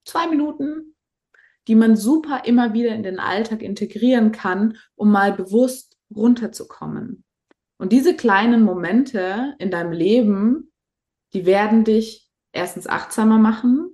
zwei 0.04 0.26
Minuten, 0.26 0.96
die 1.68 1.74
man 1.74 1.96
super 1.96 2.42
immer 2.44 2.74
wieder 2.74 2.94
in 2.94 3.02
den 3.02 3.20
Alltag 3.20 3.62
integrieren 3.62 4.32
kann, 4.32 4.76
um 4.94 5.10
mal 5.10 5.32
bewusst 5.32 5.96
runterzukommen. 6.14 7.24
Und 7.78 7.92
diese 7.92 8.16
kleinen 8.16 8.62
Momente 8.62 9.54
in 9.58 9.70
deinem 9.70 9.92
Leben, 9.92 10.72
die 11.32 11.46
werden 11.46 11.84
dich 11.84 12.28
erstens 12.52 12.86
achtsamer 12.86 13.38
machen. 13.38 13.92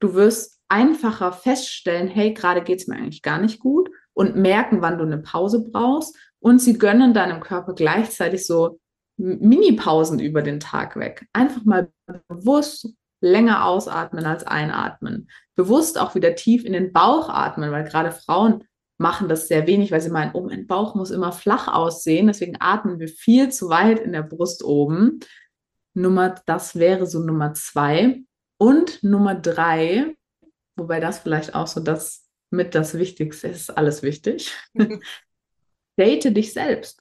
Du 0.00 0.14
wirst 0.14 0.60
einfacher 0.74 1.32
feststellen, 1.32 2.08
hey, 2.08 2.34
gerade 2.34 2.62
geht 2.62 2.80
es 2.80 2.88
mir 2.88 2.96
eigentlich 2.96 3.22
gar 3.22 3.38
nicht 3.38 3.60
gut 3.60 3.90
und 4.12 4.34
merken, 4.34 4.82
wann 4.82 4.98
du 4.98 5.04
eine 5.04 5.18
Pause 5.18 5.64
brauchst. 5.70 6.16
Und 6.40 6.60
sie 6.60 6.76
gönnen 6.76 7.14
deinem 7.14 7.40
Körper 7.40 7.74
gleichzeitig 7.74 8.44
so 8.44 8.80
Mini-Pausen 9.16 10.18
über 10.18 10.42
den 10.42 10.58
Tag 10.58 10.96
weg. 10.96 11.26
Einfach 11.32 11.64
mal 11.64 11.90
bewusst 12.28 12.88
länger 13.20 13.64
ausatmen 13.64 14.26
als 14.26 14.44
einatmen. 14.44 15.30
Bewusst 15.54 15.98
auch 15.98 16.16
wieder 16.16 16.34
tief 16.34 16.64
in 16.64 16.72
den 16.72 16.92
Bauch 16.92 17.28
atmen, 17.28 17.70
weil 17.70 17.84
gerade 17.84 18.10
Frauen 18.10 18.64
machen 18.98 19.28
das 19.28 19.46
sehr 19.46 19.66
wenig, 19.66 19.92
weil 19.92 20.00
sie 20.00 20.10
meinen, 20.10 20.32
oh, 20.34 20.42
mein 20.42 20.66
Bauch 20.66 20.96
muss 20.96 21.12
immer 21.12 21.32
flach 21.32 21.68
aussehen. 21.68 22.26
Deswegen 22.26 22.56
atmen 22.58 22.98
wir 22.98 23.08
viel 23.08 23.50
zu 23.50 23.68
weit 23.68 24.00
in 24.00 24.12
der 24.12 24.22
Brust 24.22 24.64
oben. 24.64 25.20
Nummer, 25.94 26.34
das 26.46 26.74
wäre 26.74 27.06
so 27.06 27.20
Nummer 27.20 27.54
zwei. 27.54 28.22
Und 28.58 29.02
Nummer 29.02 29.34
drei, 29.34 30.16
wobei 30.76 31.00
das 31.00 31.18
vielleicht 31.18 31.54
auch 31.54 31.66
so 31.66 31.80
das 31.80 32.24
mit 32.50 32.74
das 32.74 32.94
Wichtigste 32.94 33.48
ist, 33.48 33.70
alles 33.70 34.02
wichtig. 34.02 34.54
Date 35.98 36.36
dich 36.36 36.52
selbst. 36.52 37.00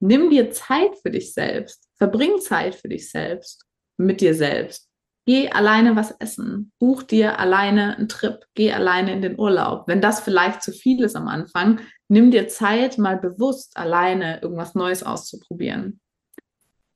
Nimm 0.00 0.30
dir 0.30 0.50
Zeit 0.50 0.96
für 1.00 1.10
dich 1.10 1.32
selbst. 1.32 1.88
Verbring 1.96 2.40
Zeit 2.40 2.74
für 2.74 2.88
dich 2.88 3.10
selbst, 3.10 3.64
mit 3.98 4.20
dir 4.20 4.34
selbst. 4.34 4.88
Geh 5.26 5.50
alleine 5.50 5.94
was 5.94 6.10
essen. 6.18 6.72
Buch 6.80 7.04
dir 7.04 7.38
alleine 7.38 7.96
einen 7.96 8.08
Trip. 8.08 8.44
Geh 8.54 8.72
alleine 8.72 9.12
in 9.12 9.22
den 9.22 9.38
Urlaub. 9.38 9.86
Wenn 9.86 10.00
das 10.00 10.20
vielleicht 10.20 10.62
zu 10.62 10.72
viel 10.72 11.04
ist 11.04 11.14
am 11.14 11.28
Anfang, 11.28 11.80
nimm 12.08 12.32
dir 12.32 12.48
Zeit, 12.48 12.98
mal 12.98 13.16
bewusst 13.16 13.76
alleine 13.76 14.42
irgendwas 14.42 14.74
Neues 14.74 15.04
auszuprobieren. 15.04 16.00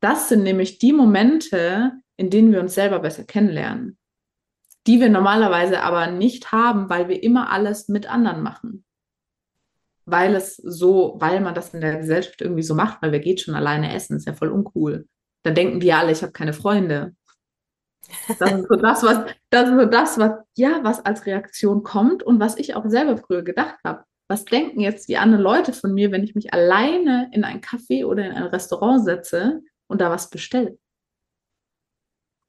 Das 0.01 0.29
sind 0.29 0.43
nämlich 0.43 0.79
die 0.79 0.93
Momente, 0.93 1.93
in 2.17 2.31
denen 2.31 2.53
wir 2.53 2.61
uns 2.61 2.75
selber 2.75 2.99
besser 2.99 3.23
kennenlernen 3.23 3.97
die 4.87 5.01
wir 5.01 5.11
normalerweise 5.11 5.83
aber 5.83 6.09
nicht 6.09 6.53
haben, 6.53 6.89
weil 6.89 7.09
wir 7.09 7.23
immer 7.23 7.51
alles 7.51 7.89
mit 7.89 8.11
anderen 8.11 8.43
machen. 8.43 8.85
Weil 10.05 10.37
es 10.37 10.57
so, 10.57 11.17
weil 11.19 11.41
man 11.41 11.55
das 11.55 11.75
in 11.75 11.81
der 11.81 11.97
Gesellschaft 11.97 12.41
irgendwie 12.41 12.63
so 12.63 12.75
macht, 12.75 13.03
weil 13.03 13.13
wir 13.13 13.19
geht 13.19 13.41
schon 13.41 13.55
alleine 13.55 13.93
essen, 13.93 14.17
ist 14.17 14.27
ja 14.27 14.35
voll 14.35 14.51
uncool. 14.51 15.07
Da 15.43 15.51
denken 15.51 15.81
die 15.81 15.93
alle, 15.93 16.13
ich 16.13 16.23
habe 16.23 16.33
keine 16.33 16.53
Freunde. 16.53 17.15
Das 18.39 18.53
ist 18.53 18.69
so 18.69 18.77
das, 18.77 19.03
was, 19.03 19.35
das 19.51 19.69
ist 19.69 19.77
so 19.77 19.85
das, 19.87 20.19
was, 20.19 20.33
ja, 20.57 20.81
was 20.83 21.05
als 21.05 21.27
Reaktion 21.27 21.83
kommt 21.83 22.23
und 22.23 22.39
was 22.39 22.57
ich 22.57 22.77
auch 22.77 22.85
selber 22.87 23.17
früher 23.17 23.43
gedacht 23.43 23.79
habe. 23.85 24.05
Was 24.29 24.45
denken 24.45 24.81
jetzt 24.81 25.09
die 25.09 25.19
anderen 25.19 25.43
Leute 25.43 25.73
von 25.73 25.93
mir, 25.93 26.11
wenn 26.13 26.25
ich 26.25 26.35
mich 26.35 26.53
alleine 26.53 27.31
in 27.33 27.45
ein 27.45 27.61
Café 27.61 28.05
oder 28.07 28.25
in 28.25 28.33
ein 28.33 28.45
Restaurant 28.45 29.05
setze 29.05 29.61
und 29.89 30.01
da 30.01 30.11
was 30.11 30.31
bestelle? 30.31 30.79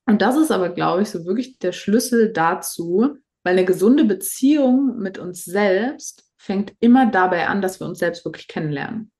Und 0.07 0.21
das 0.21 0.37
ist 0.37 0.51
aber, 0.51 0.69
glaube 0.69 1.01
ich, 1.01 1.09
so 1.09 1.25
wirklich 1.25 1.59
der 1.59 1.73
Schlüssel 1.73 2.31
dazu, 2.31 3.17
weil 3.43 3.53
eine 3.53 3.65
gesunde 3.65 4.05
Beziehung 4.05 4.97
mit 4.97 5.17
uns 5.19 5.43
selbst 5.43 6.31
fängt 6.37 6.73
immer 6.79 7.11
dabei 7.11 7.47
an, 7.47 7.61
dass 7.61 7.79
wir 7.79 7.87
uns 7.87 7.99
selbst 7.99 8.23
wirklich 8.23 8.47
kennenlernen. 8.47 9.11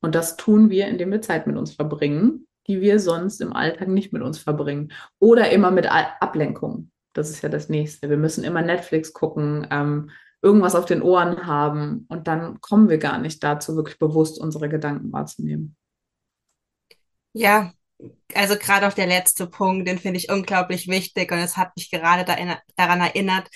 Und 0.00 0.14
das 0.14 0.36
tun 0.36 0.70
wir, 0.70 0.86
indem 0.86 1.10
wir 1.10 1.22
Zeit 1.22 1.46
mit 1.46 1.56
uns 1.56 1.74
verbringen, 1.74 2.46
die 2.68 2.80
wir 2.80 3.00
sonst 3.00 3.40
im 3.40 3.52
Alltag 3.52 3.88
nicht 3.88 4.12
mit 4.12 4.22
uns 4.22 4.38
verbringen. 4.38 4.92
Oder 5.18 5.50
immer 5.50 5.70
mit 5.72 5.86
Ablenkung. 5.86 6.90
Das 7.12 7.30
ist 7.30 7.42
ja 7.42 7.48
das 7.48 7.68
nächste. 7.68 8.08
Wir 8.08 8.16
müssen 8.16 8.44
immer 8.44 8.62
Netflix 8.62 9.12
gucken, 9.12 9.66
ähm, 9.70 10.10
irgendwas 10.42 10.76
auf 10.76 10.84
den 10.84 11.02
Ohren 11.02 11.46
haben 11.46 12.06
und 12.08 12.28
dann 12.28 12.60
kommen 12.60 12.88
wir 12.88 12.98
gar 12.98 13.18
nicht 13.18 13.42
dazu, 13.42 13.74
wirklich 13.74 13.98
bewusst 13.98 14.38
unsere 14.40 14.68
Gedanken 14.68 15.12
wahrzunehmen. 15.12 15.76
Ja, 17.32 17.72
also 18.34 18.56
gerade 18.56 18.86
auch 18.86 18.92
der 18.92 19.06
letzte 19.06 19.46
Punkt, 19.46 19.88
den 19.88 19.98
finde 19.98 20.18
ich 20.18 20.30
unglaublich 20.30 20.88
wichtig 20.88 21.32
und 21.32 21.38
es 21.38 21.56
hat 21.56 21.76
mich 21.76 21.90
gerade 21.90 22.24
da 22.24 22.34
in, 22.34 22.54
daran 22.76 23.00
erinnert, 23.00 23.48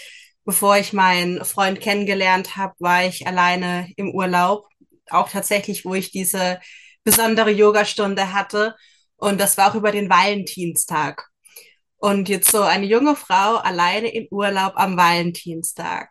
bevor 0.44 0.76
ich 0.76 0.92
meinen 0.92 1.44
Freund 1.44 1.81
kennengelernt 1.81 2.57
habe, 2.57 2.74
war 2.79 3.05
ich 3.05 3.26
alleine 3.26 3.92
im 3.96 4.11
Urlaub, 4.14 4.66
auch 5.11 5.29
tatsächlich, 5.29 5.85
wo 5.85 5.94
ich 5.94 6.11
diese 6.11 6.61
besondere 7.05 7.50
Yogastunde 7.50 8.33
hatte 8.33 8.74
und 9.16 9.40
das 9.40 9.57
war 9.59 9.70
auch 9.70 9.74
über 9.74 9.92
den 9.92 10.09
Valentinstag. 10.09 11.26
Und 11.96 12.31
jetzt 12.31 12.50
so 12.50 12.62
eine 12.62 12.87
junge 12.87 13.14
Frau 13.14 13.57
alleine 13.57 14.09
im 14.09 14.26
Urlaub 14.31 14.72
am 14.76 14.96
Valentinstag. 14.96 16.09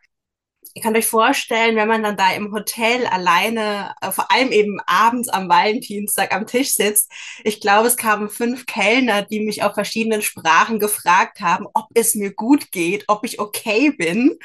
Ihr 0.80 0.84
könnt 0.84 0.98
euch 0.98 1.08
vorstellen, 1.08 1.76
wenn 1.76 1.90
man 1.90 2.04
dann 2.04 2.16
da 2.16 2.32
im 2.32 2.54
Hotel 2.54 3.06
alleine, 3.06 3.94
äh, 4.02 4.12
vor 4.12 4.32
allem 4.32 4.52
eben 4.52 4.80
abends 4.86 5.28
am 5.28 5.50
Valentinstag 5.50 6.34
am 6.34 6.48
Tisch 6.48 6.74
sitzt, 6.74 7.12
ich 7.44 7.60
glaube, 7.60 7.88
es 7.88 7.98
kamen 7.98 8.30
fünf 8.30 8.66
Kellner, 8.66 9.24
die 9.24 9.42
mich 9.42 9.62
auf 9.64 9.74
verschiedenen 9.74 10.22
Sprachen 10.22 10.80
gefragt 10.80 11.42
haben, 11.42 11.68
ob 11.74 11.88
es 11.96 12.16
mir 12.16 12.34
gut 12.34 12.72
geht, 12.72 13.04
ob 13.08 13.26
ich 13.26 13.40
okay 13.40 13.92
bin. 13.92 14.38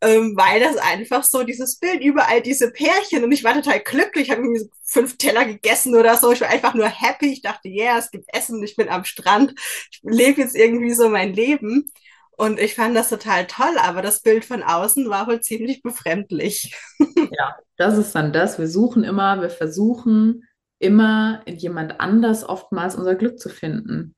Ähm, 0.00 0.34
weil 0.36 0.60
das 0.60 0.76
einfach 0.76 1.24
so 1.24 1.42
dieses 1.42 1.78
Bild 1.78 2.00
überall 2.02 2.40
diese 2.40 2.70
Pärchen 2.70 3.24
und 3.24 3.32
ich 3.32 3.42
war 3.42 3.54
total 3.54 3.80
glücklich, 3.80 4.30
habe 4.30 4.42
irgendwie 4.42 4.70
fünf 4.84 5.18
Teller 5.18 5.44
gegessen 5.44 5.96
oder 5.96 6.16
so. 6.16 6.30
Ich 6.30 6.40
war 6.40 6.48
einfach 6.48 6.74
nur 6.74 6.86
happy. 6.86 7.32
Ich 7.32 7.42
dachte, 7.42 7.68
ja, 7.68 7.84
yeah, 7.84 7.98
es 7.98 8.12
gibt 8.12 8.24
Essen, 8.32 8.62
ich 8.62 8.76
bin 8.76 8.88
am 8.88 9.04
Strand, 9.04 9.54
ich 9.90 10.00
lebe 10.04 10.40
jetzt 10.40 10.54
irgendwie 10.54 10.94
so 10.94 11.08
mein 11.08 11.32
Leben. 11.32 11.90
Und 12.38 12.60
ich 12.60 12.76
fand 12.76 12.96
das 12.96 13.08
total 13.08 13.48
toll, 13.48 13.76
aber 13.82 14.00
das 14.00 14.22
Bild 14.22 14.44
von 14.44 14.62
außen 14.62 15.10
war 15.10 15.26
wohl 15.26 15.40
ziemlich 15.40 15.82
befremdlich. 15.82 16.74
Ja, 17.30 17.56
das 17.76 17.98
ist 17.98 18.14
dann 18.14 18.32
das. 18.32 18.58
Wir 18.58 18.68
suchen 18.68 19.04
immer, 19.04 19.42
wir 19.42 19.50
versuchen 19.50 20.44
immer 20.78 21.42
in 21.44 21.56
jemand 21.56 22.00
anders 22.00 22.42
oftmals 22.48 22.96
unser 22.96 23.16
Glück 23.16 23.38
zu 23.38 23.48
finden. 23.48 24.14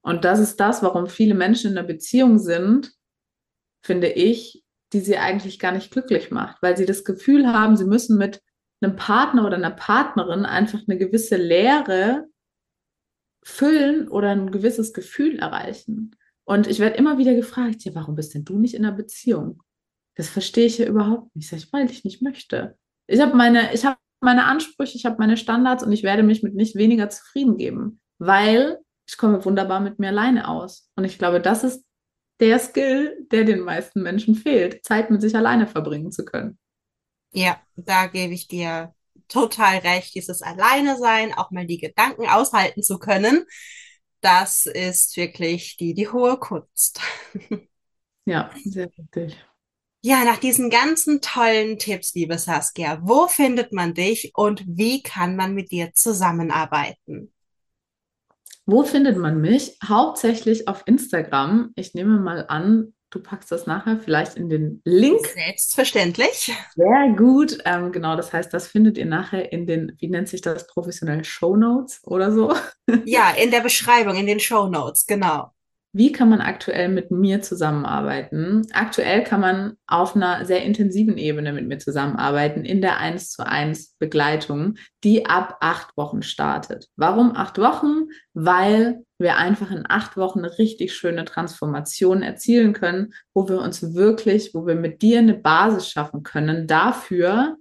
Und 0.00 0.24
das 0.24 0.38
ist 0.38 0.60
das, 0.60 0.82
warum 0.82 1.08
viele 1.08 1.34
Menschen 1.34 1.72
in 1.72 1.78
einer 1.78 1.86
Beziehung 1.86 2.38
sind, 2.38 2.92
finde 3.82 4.08
ich, 4.08 4.64
die 4.92 5.00
sie 5.00 5.16
eigentlich 5.18 5.58
gar 5.58 5.72
nicht 5.72 5.90
glücklich 5.90 6.30
macht, 6.30 6.62
weil 6.62 6.76
sie 6.76 6.86
das 6.86 7.04
Gefühl 7.04 7.52
haben, 7.52 7.76
sie 7.76 7.84
müssen 7.84 8.16
mit 8.16 8.40
einem 8.80 8.96
Partner 8.96 9.44
oder 9.44 9.56
einer 9.56 9.70
Partnerin 9.70 10.46
einfach 10.46 10.80
eine 10.86 10.98
gewisse 10.98 11.36
Leere 11.36 12.26
füllen 13.42 14.08
oder 14.08 14.30
ein 14.30 14.52
gewisses 14.52 14.92
Gefühl 14.92 15.38
erreichen. 15.38 16.14
Und 16.48 16.66
ich 16.66 16.78
werde 16.78 16.96
immer 16.96 17.18
wieder 17.18 17.34
gefragt, 17.34 17.84
ja, 17.84 17.94
warum 17.94 18.14
bist 18.14 18.32
denn 18.32 18.46
du 18.46 18.58
nicht 18.58 18.72
in 18.72 18.82
einer 18.82 18.96
Beziehung? 18.96 19.62
Das 20.14 20.30
verstehe 20.30 20.64
ich 20.64 20.78
ja 20.78 20.86
überhaupt 20.86 21.36
nicht. 21.36 21.52
Ich, 21.52 21.70
weil 21.74 21.90
ich 21.90 22.04
nicht 22.04 22.22
möchte. 22.22 22.78
Ich 23.06 23.20
habe 23.20 23.36
meine, 23.36 23.74
ich 23.74 23.84
habe 23.84 23.98
meine 24.20 24.46
Ansprüche, 24.46 24.96
ich 24.96 25.04
habe 25.04 25.16
meine 25.18 25.36
Standards 25.36 25.82
und 25.82 25.92
ich 25.92 26.04
werde 26.04 26.22
mich 26.22 26.42
mit 26.42 26.54
nicht 26.54 26.74
weniger 26.74 27.10
zufrieden 27.10 27.58
geben, 27.58 28.00
weil 28.16 28.78
ich 29.06 29.18
komme 29.18 29.44
wunderbar 29.44 29.80
mit 29.80 29.98
mir 29.98 30.08
alleine 30.08 30.48
aus. 30.48 30.90
Und 30.96 31.04
ich 31.04 31.18
glaube, 31.18 31.42
das 31.42 31.64
ist 31.64 31.84
der 32.40 32.58
Skill, 32.58 33.26
der 33.30 33.44
den 33.44 33.60
meisten 33.60 34.02
Menschen 34.02 34.34
fehlt, 34.34 34.82
Zeit 34.86 35.10
mit 35.10 35.20
sich 35.20 35.36
alleine 35.36 35.66
verbringen 35.66 36.12
zu 36.12 36.24
können. 36.24 36.58
Ja, 37.32 37.60
da 37.76 38.06
gebe 38.06 38.32
ich 38.32 38.48
dir 38.48 38.94
total 39.28 39.80
recht. 39.80 40.14
Dieses 40.14 40.40
Alleine 40.40 40.96
sein, 40.96 41.34
auch 41.34 41.50
mal 41.50 41.66
die 41.66 41.78
Gedanken 41.78 42.26
aushalten 42.26 42.82
zu 42.82 42.98
können 42.98 43.44
das 44.20 44.66
ist 44.66 45.16
wirklich 45.16 45.76
die, 45.76 45.94
die 45.94 46.08
hohe 46.08 46.38
Kunst. 46.38 47.00
Ja, 48.24 48.50
sehr 48.62 48.90
richtig. 48.98 49.38
Ja, 50.02 50.22
nach 50.24 50.36
diesen 50.36 50.68
ganzen 50.68 51.22
tollen 51.22 51.78
Tipps, 51.78 52.14
liebe 52.14 52.36
Saskia, 52.36 53.00
wo 53.02 53.26
findet 53.26 53.72
man 53.72 53.94
dich 53.94 54.32
und 54.34 54.62
wie 54.66 55.02
kann 55.02 55.34
man 55.34 55.54
mit 55.54 55.70
dir 55.70 55.94
zusammenarbeiten? 55.94 57.32
Wo 58.66 58.84
findet 58.84 59.16
man 59.16 59.40
mich? 59.40 59.78
Hauptsächlich 59.82 60.68
auf 60.68 60.82
Instagram. 60.84 61.72
Ich 61.74 61.94
nehme 61.94 62.20
mal 62.20 62.44
an, 62.48 62.92
Du 63.10 63.20
packst 63.20 63.50
das 63.50 63.66
nachher 63.66 63.98
vielleicht 63.98 64.36
in 64.36 64.50
den 64.50 64.82
Link. 64.84 65.26
Selbstverständlich. 65.26 66.52
Sehr 66.76 67.14
gut. 67.16 67.58
Ähm, 67.64 67.90
genau, 67.90 68.16
das 68.16 68.32
heißt, 68.32 68.52
das 68.52 68.68
findet 68.68 68.98
ihr 68.98 69.06
nachher 69.06 69.50
in 69.50 69.66
den, 69.66 69.96
wie 69.98 70.08
nennt 70.08 70.28
sich 70.28 70.42
das 70.42 70.66
professionell, 70.66 71.24
Show 71.24 71.56
Notes 71.56 72.00
oder 72.04 72.32
so? 72.32 72.54
Ja, 73.04 73.30
in 73.30 73.50
der 73.50 73.60
Beschreibung, 73.60 74.16
in 74.16 74.26
den 74.26 74.40
Show 74.40 74.66
Notes, 74.66 75.06
genau. 75.06 75.52
Wie 75.92 76.12
kann 76.12 76.28
man 76.28 76.40
aktuell 76.40 76.88
mit 76.88 77.10
mir 77.10 77.40
zusammenarbeiten? 77.40 78.66
Aktuell 78.72 79.24
kann 79.24 79.40
man 79.40 79.76
auf 79.86 80.14
einer 80.14 80.44
sehr 80.44 80.62
intensiven 80.62 81.16
Ebene 81.16 81.52
mit 81.52 81.66
mir 81.66 81.78
zusammenarbeiten, 81.78 82.64
in 82.64 82.82
der 82.82 82.98
1 82.98 83.32
zu 83.32 83.46
1 83.46 83.96
Begleitung, 83.98 84.76
die 85.02 85.26
ab 85.26 85.56
acht 85.60 85.96
Wochen 85.96 86.22
startet. 86.22 86.88
Warum 86.96 87.34
acht 87.34 87.58
Wochen? 87.58 88.08
Weil 88.34 89.04
wir 89.18 89.36
einfach 89.36 89.70
in 89.70 89.84
acht 89.88 90.16
Wochen 90.16 90.40
eine 90.40 90.58
richtig 90.58 90.94
schöne 90.94 91.24
Transformation 91.24 92.22
erzielen 92.22 92.72
können, 92.72 93.12
wo 93.34 93.48
wir 93.48 93.60
uns 93.60 93.94
wirklich, 93.94 94.54
wo 94.54 94.66
wir 94.66 94.76
mit 94.76 95.02
dir 95.02 95.18
eine 95.18 95.34
Basis 95.34 95.90
schaffen 95.90 96.22
können 96.22 96.66
dafür, 96.66 97.56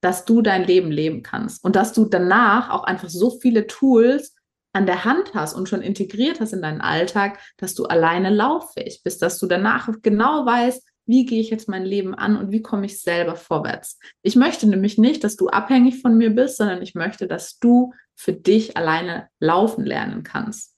dass 0.00 0.24
du 0.24 0.42
dein 0.42 0.64
Leben 0.64 0.90
leben 0.90 1.22
kannst 1.22 1.64
und 1.64 1.76
dass 1.76 1.92
du 1.92 2.04
danach 2.04 2.70
auch 2.70 2.84
einfach 2.84 3.08
so 3.08 3.38
viele 3.40 3.66
Tools 3.66 4.34
an 4.72 4.86
der 4.86 5.04
Hand 5.04 5.32
hast 5.34 5.54
und 5.54 5.68
schon 5.68 5.80
integriert 5.80 6.38
hast 6.38 6.52
in 6.52 6.62
deinen 6.62 6.80
Alltag, 6.80 7.38
dass 7.56 7.74
du 7.74 7.84
alleine 7.84 8.30
lauffähig 8.30 9.00
bist, 9.02 9.22
dass 9.22 9.38
du 9.38 9.46
danach 9.46 9.88
genau 10.02 10.44
weißt, 10.44 10.86
wie 11.06 11.24
gehe 11.24 11.40
ich 11.40 11.50
jetzt 11.50 11.68
mein 11.68 11.84
Leben 11.84 12.14
an 12.14 12.36
und 12.36 12.50
wie 12.50 12.62
komme 12.62 12.86
ich 12.86 13.00
selber 13.00 13.36
vorwärts. 13.36 13.98
Ich 14.22 14.36
möchte 14.36 14.66
nämlich 14.66 14.98
nicht, 14.98 15.24
dass 15.24 15.36
du 15.36 15.48
abhängig 15.48 16.02
von 16.02 16.16
mir 16.16 16.30
bist, 16.30 16.56
sondern 16.56 16.82
ich 16.82 16.94
möchte, 16.94 17.26
dass 17.26 17.58
du 17.58 17.92
für 18.16 18.32
dich 18.32 18.76
alleine 18.76 19.28
laufen 19.38 19.84
lernen 19.84 20.22
kannst. 20.22 20.74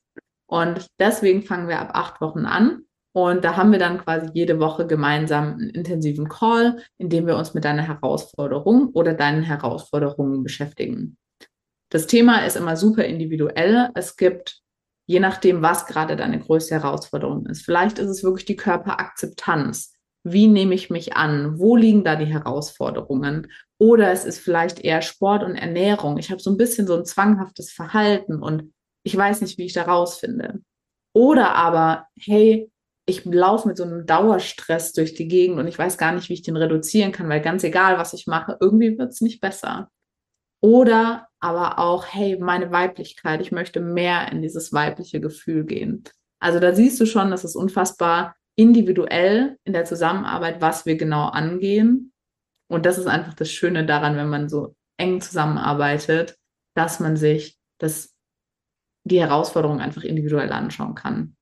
Und 0.46 0.87
deswegen 0.98 1.42
fangen 1.42 1.68
wir 1.68 1.79
ab 1.79 1.90
acht 1.92 2.20
Wochen 2.20 2.46
an. 2.46 2.83
Und 3.12 3.44
da 3.44 3.57
haben 3.57 3.72
wir 3.72 3.79
dann 3.79 3.98
quasi 3.98 4.29
jede 4.33 4.61
Woche 4.61 4.87
gemeinsam 4.87 5.55
einen 5.55 5.70
intensiven 5.70 6.29
Call, 6.29 6.83
in 6.98 7.09
dem 7.09 7.27
wir 7.27 7.37
uns 7.37 7.55
mit 7.55 7.64
deiner 7.64 7.83
Herausforderung 7.83 8.88
oder 8.88 9.14
deinen 9.14 9.42
Herausforderungen 9.42 10.42
beschäftigen. 10.42 11.16
Das 11.90 12.07
Thema 12.07 12.44
ist 12.44 12.57
immer 12.57 12.77
super 12.77 13.05
individuell. 13.05 13.90
Es 13.94 14.16
gibt, 14.16 14.61
je 15.07 15.20
nachdem, 15.20 15.62
was 15.62 15.87
gerade 15.87 16.16
deine 16.16 16.38
größte 16.38 16.74
Herausforderung 16.74 17.46
ist. 17.46 17.64
Vielleicht 17.64 17.98
ist 17.98 18.11
es 18.11 18.22
wirklich 18.22 18.44
die 18.44 18.57
Körperakzeptanz. 18.57 19.94
Wie 20.24 20.46
nehme 20.46 20.74
ich 20.74 20.90
mich 20.90 21.16
an? 21.16 21.59
Wo 21.59 21.76
liegen 21.76 22.04
da 22.04 22.16
die 22.16 22.26
Herausforderungen? 22.26 23.50
Oder 23.78 24.11
es 24.11 24.24
ist 24.24 24.40
vielleicht 24.40 24.81
eher 24.81 25.02
Sport 25.02 25.44
und 25.44 25.54
Ernährung. 25.54 26.18
Ich 26.18 26.31
habe 26.31 26.40
so 26.40 26.50
ein 26.50 26.57
bisschen 26.57 26.87
so 26.87 26.96
ein 26.96 27.04
zwanghaftes 27.04 27.72
Verhalten 27.72 28.42
und 28.42 28.72
ich 29.04 29.16
weiß 29.16 29.40
nicht, 29.40 29.59
wie 29.59 29.66
ich 29.66 29.72
da 29.72 29.85
rausfinde. 29.85 30.61
Oder 31.14 31.54
aber, 31.54 32.07
hey, 32.18 32.70
ich 33.07 33.24
laufe 33.24 33.66
mit 33.68 33.76
so 33.76 33.85
einem 33.85 34.04
Dauerstress 34.04 34.92
durch 34.92 35.14
die 35.14 35.28
Gegend 35.28 35.59
und 35.59 35.66
ich 35.66 35.78
weiß 35.78 35.96
gar 35.96 36.12
nicht, 36.12 36.28
wie 36.28 36.35
ich 36.35 36.42
den 36.42 36.57
reduzieren 36.57 37.12
kann, 37.12 37.28
weil 37.28 37.40
ganz 37.40 37.64
egal, 37.64 37.96
was 37.98 38.12
ich 38.12 38.26
mache, 38.26 38.59
irgendwie 38.61 38.98
wird 38.98 39.12
es 39.12 39.20
nicht 39.20 39.40
besser. 39.40 39.90
Oder 40.61 41.28
aber 41.40 41.78
auch, 41.78 42.04
hey, 42.07 42.38
meine 42.38 42.70
Weiblichkeit, 42.70 43.40
ich 43.40 43.52
möchte 43.52 43.81
mehr 43.81 44.31
in 44.31 44.42
dieses 44.42 44.72
weibliche 44.72 45.20
Gefühl 45.20 45.64
gehen. 45.64 46.04
Also 46.40 46.61
da 46.61 46.74
siehst 46.74 47.00
du 47.00 47.07
schon, 47.07 47.31
dass 47.31 47.44
es 47.44 47.57
unfassbar 47.57 48.37
individuell 48.59 49.57
in 49.62 49.73
der 49.73 49.85
Zusammenarbeit, 49.85 50.61
was 50.61 50.85
wir 50.85 50.97
genau 50.97 51.29
angehen. 51.29 52.12
Und 52.68 52.87
das 52.87 52.99
ist 52.99 53.07
einfach 53.07 53.35
das 53.35 53.53
Schöne 53.53 53.87
daran, 53.87 54.16
wenn 54.16 54.29
man 54.29 54.49
so 54.49 54.75
eng 54.99 55.21
zusammenarbeitet, 55.21 56.37
dass 56.75 56.99
man 56.99 57.16
sich 57.16 57.57
das, 57.79 58.16
die 59.05 59.21
Herausforderung 59.21 59.81
einfach 59.81 60.03
individuell 60.03 60.51
anschauen 60.51 60.97
kann. 60.97 61.37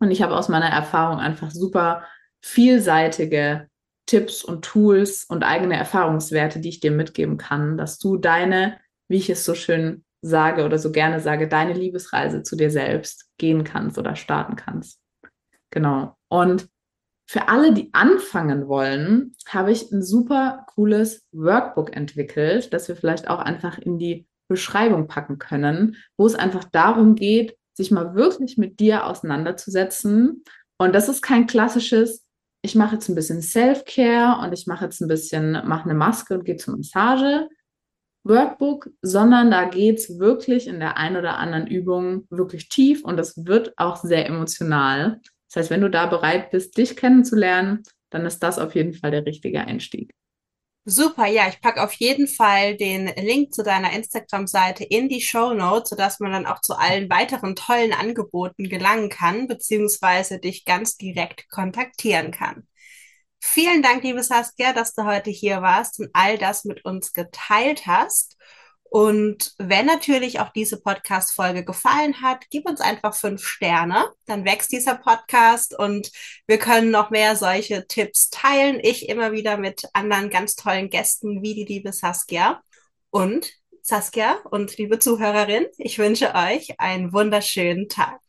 Und 0.00 0.10
ich 0.10 0.22
habe 0.22 0.34
aus 0.34 0.48
meiner 0.48 0.70
Erfahrung 0.70 1.18
einfach 1.18 1.50
super 1.50 2.04
vielseitige 2.42 3.68
Tipps 4.06 4.42
und 4.42 4.64
Tools 4.64 5.24
und 5.24 5.44
eigene 5.44 5.76
Erfahrungswerte, 5.76 6.60
die 6.60 6.70
ich 6.70 6.80
dir 6.80 6.92
mitgeben 6.92 7.36
kann, 7.36 7.76
dass 7.76 7.98
du 7.98 8.16
deine, 8.16 8.78
wie 9.08 9.18
ich 9.18 9.28
es 9.28 9.44
so 9.44 9.54
schön 9.54 10.02
sage 10.22 10.64
oder 10.64 10.78
so 10.78 10.92
gerne 10.92 11.20
sage, 11.20 11.46
deine 11.46 11.74
Liebesreise 11.74 12.42
zu 12.42 12.56
dir 12.56 12.70
selbst 12.70 13.30
gehen 13.36 13.64
kannst 13.64 13.98
oder 13.98 14.16
starten 14.16 14.56
kannst. 14.56 14.98
Genau. 15.70 16.16
Und 16.34 16.68
für 17.26 17.48
alle, 17.48 17.72
die 17.72 17.90
anfangen 17.92 18.66
wollen, 18.68 19.36
habe 19.48 19.72
ich 19.72 19.90
ein 19.92 20.02
super 20.02 20.66
cooles 20.74 21.26
Workbook 21.32 21.94
entwickelt, 21.96 22.72
das 22.72 22.88
wir 22.88 22.96
vielleicht 22.96 23.28
auch 23.28 23.38
einfach 23.38 23.78
in 23.78 23.98
die 23.98 24.26
Beschreibung 24.48 25.06
packen 25.06 25.38
können, 25.38 25.96
wo 26.16 26.26
es 26.26 26.34
einfach 26.34 26.64
darum 26.64 27.14
geht, 27.14 27.56
sich 27.72 27.90
mal 27.90 28.14
wirklich 28.14 28.58
mit 28.58 28.80
dir 28.80 29.06
auseinanderzusetzen. 29.06 30.42
Und 30.76 30.94
das 30.94 31.08
ist 31.08 31.22
kein 31.22 31.46
klassisches 31.46 32.24
ich 32.64 32.74
mache 32.74 32.94
jetzt 32.94 33.10
ein 33.10 33.14
bisschen 33.14 33.42
Self-Care 33.42 34.42
und 34.42 34.54
ich 34.54 34.66
mache 34.66 34.86
jetzt 34.86 35.00
ein 35.02 35.08
bisschen, 35.08 35.52
mache 35.52 35.84
eine 35.84 35.92
Maske 35.92 36.32
und 36.32 36.44
gehe 36.44 36.56
zur 36.56 36.74
Massage. 36.76 37.46
Workbook, 38.26 38.88
sondern 39.02 39.50
da 39.50 39.66
geht 39.66 39.98
es 39.98 40.18
wirklich 40.18 40.66
in 40.66 40.80
der 40.80 40.96
einen 40.96 41.16
oder 41.16 41.36
anderen 41.36 41.66
Übung 41.66 42.26
wirklich 42.30 42.70
tief 42.70 43.04
und 43.04 43.20
es 43.20 43.44
wird 43.44 43.74
auch 43.76 43.96
sehr 43.96 44.24
emotional. 44.24 45.20
Das 45.54 45.62
heißt, 45.62 45.70
wenn 45.70 45.82
du 45.82 45.90
da 45.90 46.06
bereit 46.06 46.50
bist, 46.50 46.76
dich 46.76 46.96
kennenzulernen, 46.96 47.84
dann 48.10 48.26
ist 48.26 48.40
das 48.40 48.58
auf 48.58 48.74
jeden 48.74 48.92
Fall 48.92 49.12
der 49.12 49.24
richtige 49.24 49.60
Einstieg. 49.60 50.12
Super, 50.84 51.26
ja, 51.26 51.48
ich 51.48 51.60
packe 51.60 51.82
auf 51.82 51.92
jeden 51.94 52.26
Fall 52.26 52.76
den 52.76 53.06
Link 53.06 53.54
zu 53.54 53.62
deiner 53.62 53.92
Instagram-Seite 53.92 54.82
in 54.84 55.08
die 55.08 55.20
Show 55.20 55.54
Notes, 55.54 55.90
sodass 55.90 56.18
man 56.18 56.32
dann 56.32 56.46
auch 56.46 56.60
zu 56.60 56.74
allen 56.74 57.08
weiteren 57.08 57.54
tollen 57.54 57.92
Angeboten 57.92 58.68
gelangen 58.68 59.08
kann, 59.10 59.46
beziehungsweise 59.46 60.40
dich 60.40 60.64
ganz 60.64 60.96
direkt 60.96 61.48
kontaktieren 61.48 62.32
kann. 62.32 62.66
Vielen 63.40 63.82
Dank, 63.82 64.02
liebe 64.02 64.22
Saskia, 64.22 64.72
dass 64.72 64.92
du 64.94 65.04
heute 65.04 65.30
hier 65.30 65.62
warst 65.62 66.00
und 66.00 66.10
all 66.14 66.36
das 66.36 66.64
mit 66.64 66.84
uns 66.84 67.12
geteilt 67.12 67.86
hast. 67.86 68.36
Und 68.94 69.54
wenn 69.58 69.86
natürlich 69.86 70.38
auch 70.38 70.50
diese 70.50 70.80
Podcast-Folge 70.80 71.64
gefallen 71.64 72.22
hat, 72.22 72.44
gib 72.50 72.64
uns 72.64 72.80
einfach 72.80 73.12
fünf 73.12 73.44
Sterne. 73.44 74.08
Dann 74.24 74.44
wächst 74.44 74.70
dieser 74.70 74.94
Podcast 74.94 75.76
und 75.76 76.12
wir 76.46 76.58
können 76.58 76.92
noch 76.92 77.10
mehr 77.10 77.34
solche 77.34 77.88
Tipps 77.88 78.30
teilen. 78.30 78.78
Ich 78.80 79.08
immer 79.08 79.32
wieder 79.32 79.56
mit 79.56 79.82
anderen 79.94 80.30
ganz 80.30 80.54
tollen 80.54 80.90
Gästen 80.90 81.42
wie 81.42 81.56
die 81.56 81.64
liebe 81.64 81.92
Saskia. 81.92 82.62
Und 83.10 83.50
Saskia 83.82 84.36
und 84.52 84.78
liebe 84.78 85.00
Zuhörerin, 85.00 85.66
ich 85.76 85.98
wünsche 85.98 86.32
euch 86.32 86.78
einen 86.78 87.12
wunderschönen 87.12 87.88
Tag. 87.88 88.20